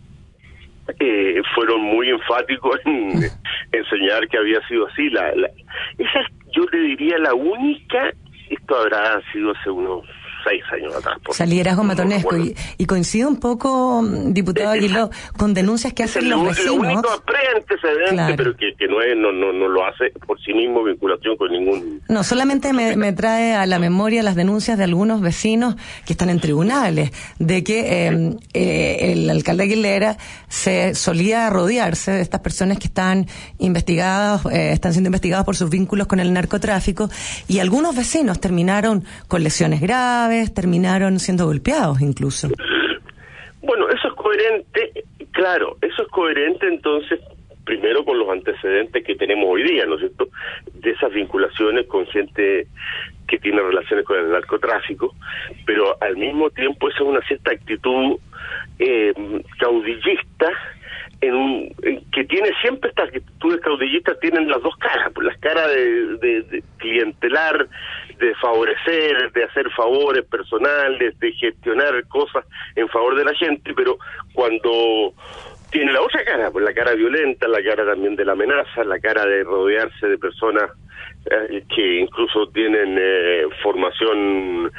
[0.99, 3.31] eh, fueron muy enfáticos en
[3.73, 5.09] enseñar que había sido así.
[5.11, 5.51] La, la-
[5.99, 8.13] Esa es, yo le diría, la única,
[8.51, 10.05] esto habrá sido hace unos
[10.45, 11.19] seis años atrás.
[11.23, 12.37] por- O sea, liderazgo matonesco.
[12.37, 16.75] Y, y coincido un poco, diputado Aguiló, con denuncias que hacen el, los lo vecinos.
[16.77, 18.35] único preantecedente, Claro.
[18.37, 21.51] pero que, que no, es, no, no, no lo hace por sí mismo vinculación con
[21.53, 22.03] ningún...
[22.09, 25.77] No, solamente me, me trae a la memoria las denuncias de algunos vecinos
[26.07, 30.17] que están en tribunales, de que eh, eh, el alcalde Aguilera
[30.49, 33.27] se solía rodearse de estas personas que están
[33.59, 37.11] investigadas, eh, están siendo investigadas por sus vínculos con el narcotráfico,
[37.49, 42.49] y algunos vecinos terminaron con lesiones graves, terminaron siendo golpeados incluso.
[43.63, 47.21] Bueno, eso es coherente, claro, eso es coherente entonces,
[47.65, 50.29] primero con los antecedentes que tenemos hoy día, ¿no es cierto?
[50.75, 52.67] De esas vinculaciones con gente
[53.27, 55.15] que tiene relaciones con el narcotráfico,
[55.67, 58.19] pero al mismo tiempo esa es una cierta actitud
[58.79, 59.13] eh,
[59.59, 60.51] caudillista
[61.21, 65.69] en en que tiene siempre estas actitudes caudillistas tienen las dos caras, pues, las caras
[65.69, 67.67] de, de- de clientelar,
[68.19, 72.45] de favorecer, de hacer favores personales, de gestionar cosas
[72.77, 73.99] en favor de la gente, pero
[74.33, 75.13] cuando
[75.71, 78.99] tiene la otra cara, pues la cara violenta, la cara también de la amenaza, la
[79.01, 80.71] cara de rodearse de personas
[81.31, 84.71] eh, que incluso tienen eh, formación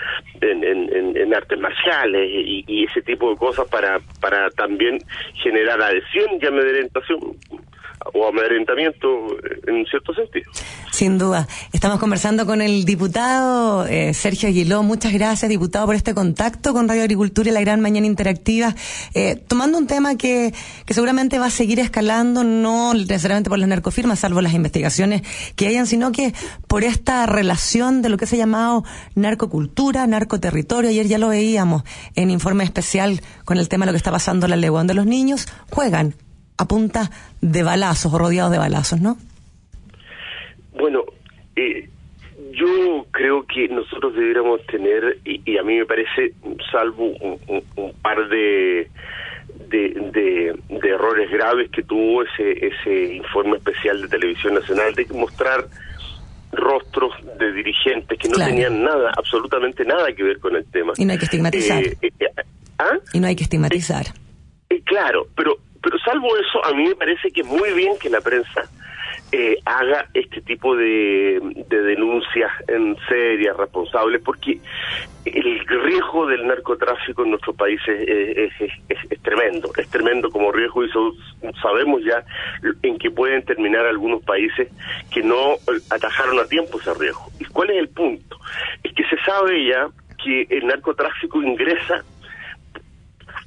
[0.41, 4.99] en, en- artes marciales y, ese tipo de cosas para, para también
[5.43, 7.19] generar adhesión y amedrentación
[8.13, 10.51] o amedrentamiento eh, en cierto sentido.
[10.99, 11.47] Sin duda.
[11.71, 14.83] Estamos conversando con el diputado eh, Sergio Aguiló.
[14.83, 18.75] Muchas gracias, diputado, por este contacto con Radio Agricultura y la Gran Mañana Interactiva.
[19.13, 20.53] Eh, tomando un tema que,
[20.85, 25.21] que seguramente va a seguir escalando, no necesariamente por las narcofirmas, salvo las investigaciones
[25.55, 26.33] que hayan, sino que
[26.67, 28.83] por esta relación de lo que se ha llamado
[29.15, 30.89] narcocultura, narcoterritorio.
[30.89, 31.83] Ayer ya lo veíamos
[32.15, 34.95] en informe especial con el tema de lo que está pasando en la legua, donde
[34.95, 36.13] los niños juegan
[36.57, 39.17] a punta de balazos o rodeados de balazos, ¿no?
[40.79, 41.03] Bueno,
[41.55, 41.87] eh,
[42.51, 46.33] yo creo que nosotros debiéramos tener, y, y a mí me parece,
[46.71, 48.89] salvo un, un- un par de,
[49.67, 55.05] de, de- de errores graves que tuvo ese, ese informe especial de Televisión Nacional, de
[55.13, 55.65] mostrar
[56.51, 58.51] rostros de dirigentes que no Claro.
[58.51, 60.93] tenían nada, absolutamente nada que ver con el tema.
[60.97, 61.83] Y no hay que estigmatizar.
[61.83, 62.11] Eh, eh,
[62.79, 62.97] ¿Ah?
[63.13, 64.05] Y no hay que estigmatizar.
[64.69, 68.09] Eh, claro, pero pero salvo eso, a mí me parece que es muy bien que
[68.09, 68.69] la prensa
[69.31, 74.59] eh, haga este tipo de, de denuncias en serias, responsables, porque
[75.25, 80.83] el riesgo del narcotráfico en nuestro país es, es- es- tremendo, es tremendo como riesgo
[80.83, 80.89] y
[81.61, 82.23] sabemos ya
[82.81, 84.69] en que pueden terminar algunos países
[85.11, 85.57] que no eh,
[85.91, 87.27] atajaron a tiempo ese riesgo.
[87.39, 88.37] ¿Y cuál es el punto?
[88.83, 89.87] Es que se sabe ya
[90.23, 92.03] que el narcotráfico ingresa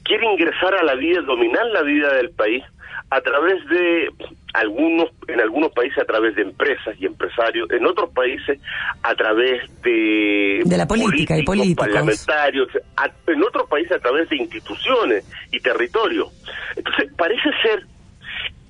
[0.04, 2.62] quiere ingresar a la vida, dominar la vida del país
[3.10, 4.10] a través de
[4.54, 8.60] algunos, en algunos países a través de empresas y empresarios, en otros países
[9.02, 11.86] a través de De la política y políticos.
[11.86, 16.28] parlamentarios, a- en otros países a través de instituciones y territorios.
[16.76, 17.86] Entonces parece ser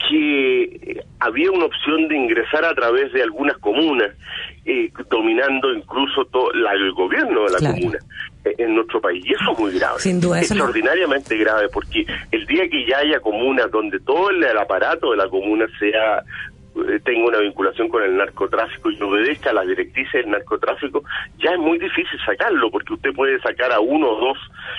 [0.09, 4.11] que había una opción de ingresar a través de algunas comunas,
[4.65, 7.75] eh, dominando incluso todo la- el gobierno de la Claro.
[7.75, 7.99] comuna
[8.45, 9.25] en nuestro país.
[9.27, 9.99] Y eso es muy grave.
[10.01, 15.13] Sin duda, Extraordinariamente grave, porque el día que ya haya comunas donde todo el, aparato
[15.13, 16.23] de la comuna sea
[17.05, 21.03] tenga una vinculación con el narcotráfico y obedezca a las directrices del narcotráfico,
[21.39, 24.39] ya es muy difícil sacarlo, porque usted puede sacar a uno o dos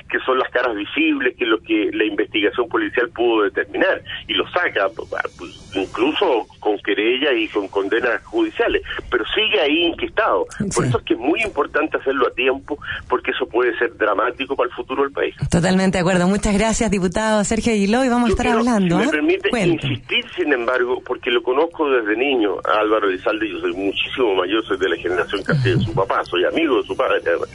[0.09, 4.33] que son las caras visibles, que es lo que la investigación policial pudo determinar, y
[4.33, 4.89] lo saca,
[5.37, 10.45] pues, incluso con querella y con condenas judiciales, pero sigue ahí inquistado.
[10.75, 12.77] Por eso es que es muy importante hacerlo a tiempo,
[13.09, 15.35] porque eso puede ser dramático para el futuro del país.
[15.49, 16.27] Totalmente de acuerdo.
[16.27, 18.95] Muchas gracias, diputado Sergio Aguiló, y vamos a estar quiero, hablando.
[18.95, 19.11] si me ¿ah?
[19.11, 19.87] permite Cuente.
[19.87, 24.65] insistir, sin embargo, porque lo conozco desde niño, a Álvaro Elizalde, yo soy muchísimo mayor,
[24.65, 27.49] soy de la generación casi de su papá, soy amigo de su padre, además.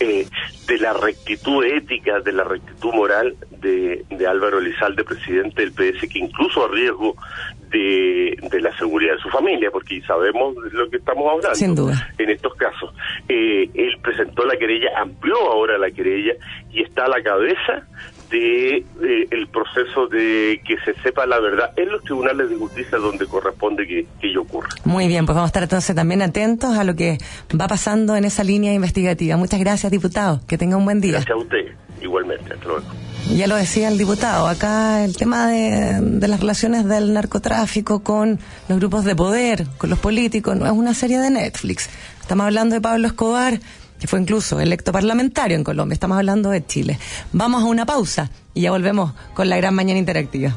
[0.00, 0.26] Eh,
[0.66, 6.08] de la rectitud ética, de la rectitud moral de, de Álvaro Elizalde, presidente del PS,
[6.10, 7.14] que incluso a riesgo
[7.70, 12.08] de, de la seguridad de su familia, porque sabemos lo que estamos hablando Sin duda.
[12.18, 12.94] en estos casos.
[13.28, 16.34] Eh, él presentó la querella, amplió ahora la querella
[16.72, 17.86] y está a la cabeza
[18.30, 18.84] de eh,
[19.30, 23.86] el proceso de que se sepa la verdad en los tribunales de justicia donde corresponde
[23.86, 24.68] que, que ello ocurra.
[24.84, 27.18] Muy bien, pues vamos a estar entonces también atentos a lo que
[27.58, 29.36] va pasando en esa línea investigativa.
[29.36, 30.40] Muchas gracias, diputado.
[30.46, 31.12] Que tenga un buen día.
[31.12, 31.66] Gracias a usted,
[32.02, 32.54] igualmente.
[32.54, 32.84] Hasta luego.
[33.30, 38.38] Ya lo decía el diputado, acá el tema de, de las relaciones del narcotráfico con
[38.68, 41.88] los grupos de poder, con los políticos, no es una serie de Netflix.
[42.20, 43.60] Estamos hablando de Pablo Escobar,
[43.98, 45.94] que fue incluso electo parlamentario en Colombia.
[45.94, 46.98] Estamos hablando de Chile.
[47.32, 50.56] Vamos a una pausa y ya volvemos con la gran mañana interactiva.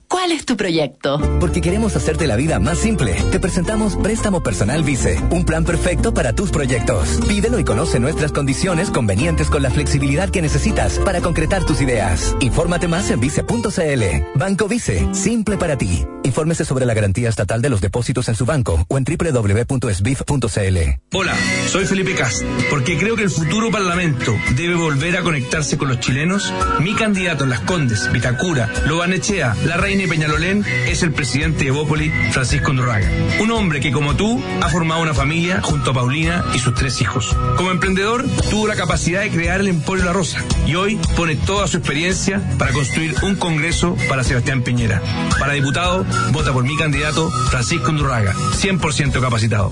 [0.11, 1.21] ¿Cuál es tu proyecto?
[1.39, 3.15] Porque queremos hacerte la vida más simple.
[3.31, 7.21] Te presentamos Préstamo Personal Vice, un plan perfecto para tus proyectos.
[7.29, 12.35] Pídelo y conoce nuestras condiciones convenientes con la flexibilidad que necesitas para concretar tus ideas.
[12.41, 14.03] Infórmate más en vice.cl.
[14.35, 16.05] Banco Vice, simple para ti.
[16.23, 20.77] Infórmese sobre la garantía estatal de los depósitos en su banco o en www.sbif.cl.
[21.13, 21.35] Hola,
[21.67, 22.43] soy Felipe Cast.
[22.69, 26.53] Porque creo que el futuro Parlamento debe volver a conectarse con los chilenos.
[26.81, 32.09] Mi candidato en Las Condes, Vitacura, Lobanechea, La Reina Peñalolén es el presidente de Bópoli,
[32.31, 33.09] Francisco Ndurraga.
[33.39, 37.01] Un hombre que, como tú, ha formado una familia junto a Paulina y sus tres
[37.01, 37.35] hijos.
[37.57, 41.67] Como emprendedor, tuvo la capacidad de crear el Emporio La Rosa y hoy pone toda
[41.67, 45.01] su experiencia para construir un congreso para Sebastián Piñera.
[45.39, 49.71] Para diputado, vota por mi candidato, Francisco Ndurraga, 100% capacitado.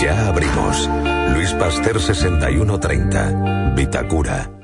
[0.00, 0.88] Ya abrimos.
[1.34, 4.63] Luis Pasteur 6130, Vitacura.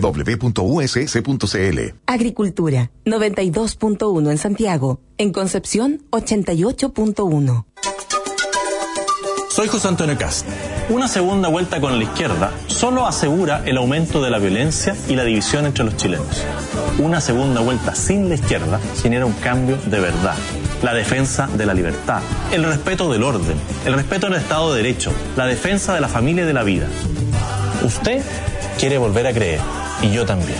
[0.01, 1.79] www.uss.cl.
[2.05, 4.99] Agricultura 92.1 en Santiago.
[5.17, 7.65] En Concepción 88.1.
[9.49, 10.47] Soy José Antonio Cast.
[10.89, 15.23] Una segunda vuelta con la izquierda solo asegura el aumento de la violencia y la
[15.23, 16.45] división entre los chilenos.
[16.99, 20.35] Una segunda vuelta sin la izquierda genera un cambio de verdad.
[20.81, 22.21] La defensa de la libertad,
[22.51, 26.43] el respeto del orden, el respeto al Estado de Derecho, la defensa de la familia
[26.43, 26.87] y de la vida.
[27.83, 28.23] Usted
[28.79, 29.59] quiere volver a creer
[30.01, 30.59] y yo también.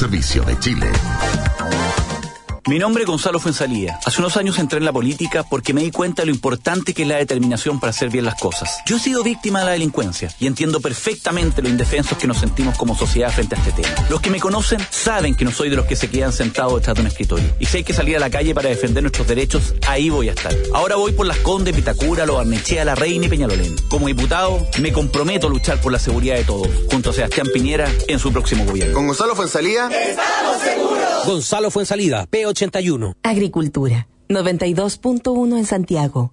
[0.00, 1.59] servicio de Chile.
[2.66, 3.98] Mi nombre es Gonzalo Fuensalía.
[4.04, 7.02] Hace unos años entré en la política porque me di cuenta de lo importante que
[7.02, 8.80] es la determinación para hacer bien las cosas.
[8.86, 12.76] Yo he sido víctima de la delincuencia y entiendo perfectamente lo indefensos que nos sentimos
[12.76, 13.94] como sociedad frente a este tema.
[14.08, 16.94] Los que me conocen saben que no soy de los que se quedan sentados detrás
[16.96, 17.56] de un escritorio.
[17.58, 20.32] Y si hay que salir a la calle para defender nuestros derechos, ahí voy a
[20.32, 20.54] estar.
[20.74, 23.74] Ahora voy por las Condes, Pitacura, Lo Barnechea, La Reina y Peñalolén.
[23.88, 27.90] Como diputado, me comprometo a luchar por la seguridad de todos, junto a Sebastián Piñera
[28.06, 28.94] en su próximo gobierno.
[28.94, 29.88] Con Gonzalo Fuensalía.
[29.88, 31.26] ¡Estamos seguros!
[31.26, 33.14] Gonzalo Fuensalida, P81.
[33.22, 36.32] Agricultura 92.1 en Santiago.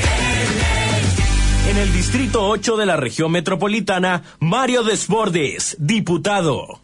[1.67, 6.80] En el Distrito 8 de la región metropolitana, Mario Desbordes, diputado.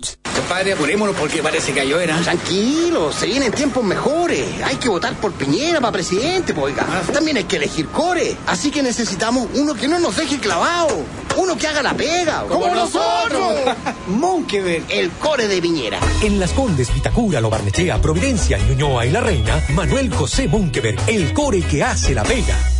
[0.00, 0.18] roads.
[0.34, 2.20] Compadre, apurémonos porque parece que ayer era.
[2.20, 4.46] Tranquilo, se vienen tiempos mejores.
[4.64, 6.86] Hay que votar por Piñera para presidente, pues, oiga.
[7.12, 8.36] También hay que elegir core.
[8.46, 11.04] Así que necesitamos uno que no nos deje clavado.
[11.36, 12.44] Uno que haga la pega.
[12.48, 13.54] ¡Como nosotros!
[14.08, 16.00] Monkeberg, el core de Piñera.
[16.22, 21.32] En Las Condes, Vitacura, Lo Barnechea, Providencia, Ñuñoa y La Reina, Manuel José Monkeberg, el
[21.32, 22.79] core que hace la pega.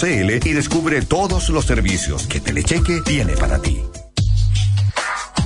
[0.01, 3.81] www.telecheque.cl y descubre todos los servicios que Telecheque tiene para ti.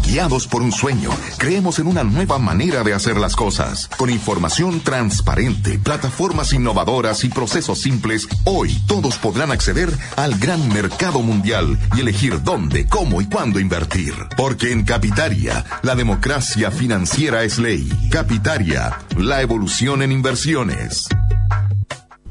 [0.06, 3.90] Guiados por un sueño, creemos en una nueva manera de hacer las cosas.
[3.98, 11.22] Con información transparente, plataformas innovadoras y procesos simples, hoy todos podrán acceder al gran mercado
[11.22, 14.14] mundial y elegir dónde, cómo y cuándo invertir.
[14.38, 17.90] Porque en Capitaria, la democracia financiera es ley.
[18.12, 21.10] Capitaria, la evolución en inversiones.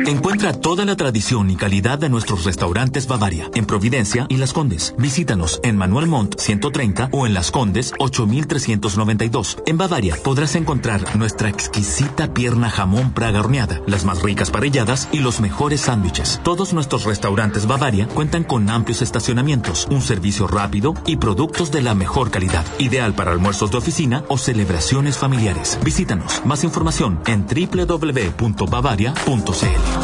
[0.08, 4.96] Encuentra toda la tradición y calidad de nuestros restaurantes Bavaria en Providencia y Las Condes.
[4.98, 9.58] Visítanos en Manuel Montt 130 o en Las Condes 8392.
[9.66, 15.20] En Bavaria podrás encontrar nuestra exquisita pierna jamón praga horneada, las más ricas parelladas y
[15.20, 16.40] los mejores sándwiches.
[16.42, 21.96] Todos nuestros restaurantes Bavaria cuentan con amplios estacionamientos, un servicio rápido y productos de la
[21.96, 25.78] mejor calidad, ideal para almuerzos de oficina o celebraciones familiares.
[25.84, 26.46] Visítanos.
[26.46, 29.97] Más información en www.bavaria.cl.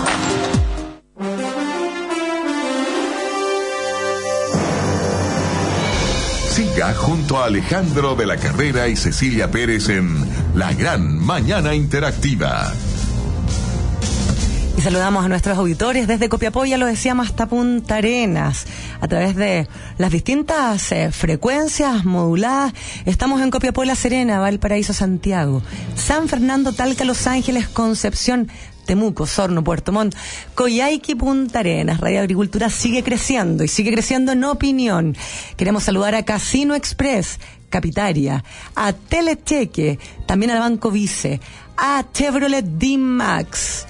[6.50, 10.24] Siga junto a Alejandro de la Carrera y Cecilia Pérez en
[10.56, 12.72] La Gran Mañana Interactiva.
[14.78, 18.66] Y saludamos a nuestros auditores desde Copiapó, ya lo decíamos, hasta Punta Arenas,
[19.02, 19.68] a través de
[19.98, 22.74] las distintas eh, frecuencias moduladas.
[23.06, 25.62] Estamos en Copiapó, La Serena, Valparaíso, Santiago,
[25.96, 28.50] San Fernando, Talca, Los Ángeles, Concepción,
[28.86, 30.16] Temuco, Sorno, Puerto Montt,
[30.56, 32.00] Coyhaique, Punta Arenas.
[32.00, 35.16] Radio Agricultura sigue creciendo y sigue creciendo en opinión.
[35.58, 38.44] Queremos saludar a Casino Express, Capitaria,
[38.76, 41.40] a Telecheque, también al Banco Vice,
[41.78, 43.86] a Chevrolet D-Max,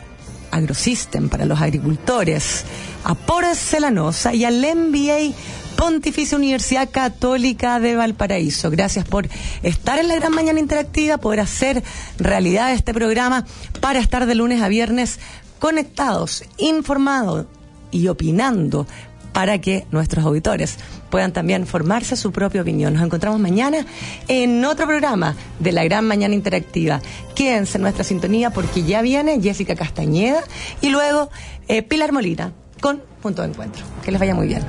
[0.52, 2.64] AgroSystem para los agricultores,
[3.04, 5.36] a Porcelanosa y al MBA
[5.76, 8.70] Pontificia Universidad Católica de Valparaíso.
[8.70, 9.28] Gracias por
[9.64, 11.84] estar en la Gran Mañana Interactiva, poder hacer
[12.18, 13.46] realidad este programa
[13.82, 15.20] para estar de lunes a viernes
[15.60, 17.46] conectados, informados
[17.92, 18.88] y opinando
[19.34, 20.78] para que nuestros auditores
[21.10, 22.94] puedan también formarse su propia opinión.
[22.94, 23.86] Nos encontramos mañana
[24.28, 27.02] en otro programa de la Gran Mañana Interactiva.
[27.36, 30.44] Quédense en nuestra sintonía porque ya viene Jessica Castañeda
[30.82, 31.30] y luego
[31.68, 33.84] eh, Pilar Molina con Punto de Encuentro.
[34.04, 34.64] Que les vaya muy bien.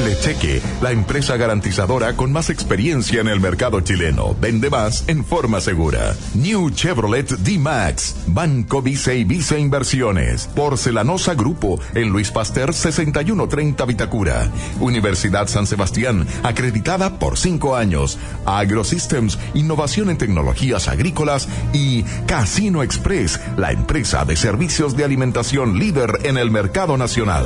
[0.00, 4.34] Telecheque, la empresa garantizadora con más experiencia en el mercado chileno.
[4.40, 6.16] Vende más en forma segura.
[6.32, 14.50] New Chevrolet D-Max, Banco Vice y Vice Inversiones, Porcelanosa Grupo, en Luis Pasteur 6130 Vitacura.
[14.80, 18.18] Universidad San Sebastián, acreditada por cinco años.
[18.46, 26.20] AgroSystems, innovación en tecnologías agrícolas y Casino Express, la empresa de servicios de alimentación líder
[26.22, 27.44] en el mercado nacional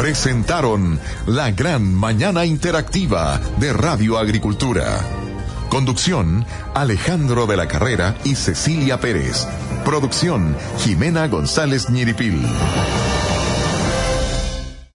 [0.00, 4.98] presentaron la gran mañana interactiva de Radio Agricultura.
[5.68, 9.46] Conducción, Alejandro de la Carrera y Cecilia Pérez.
[9.84, 12.40] Producción, Jimena González Ñiripil.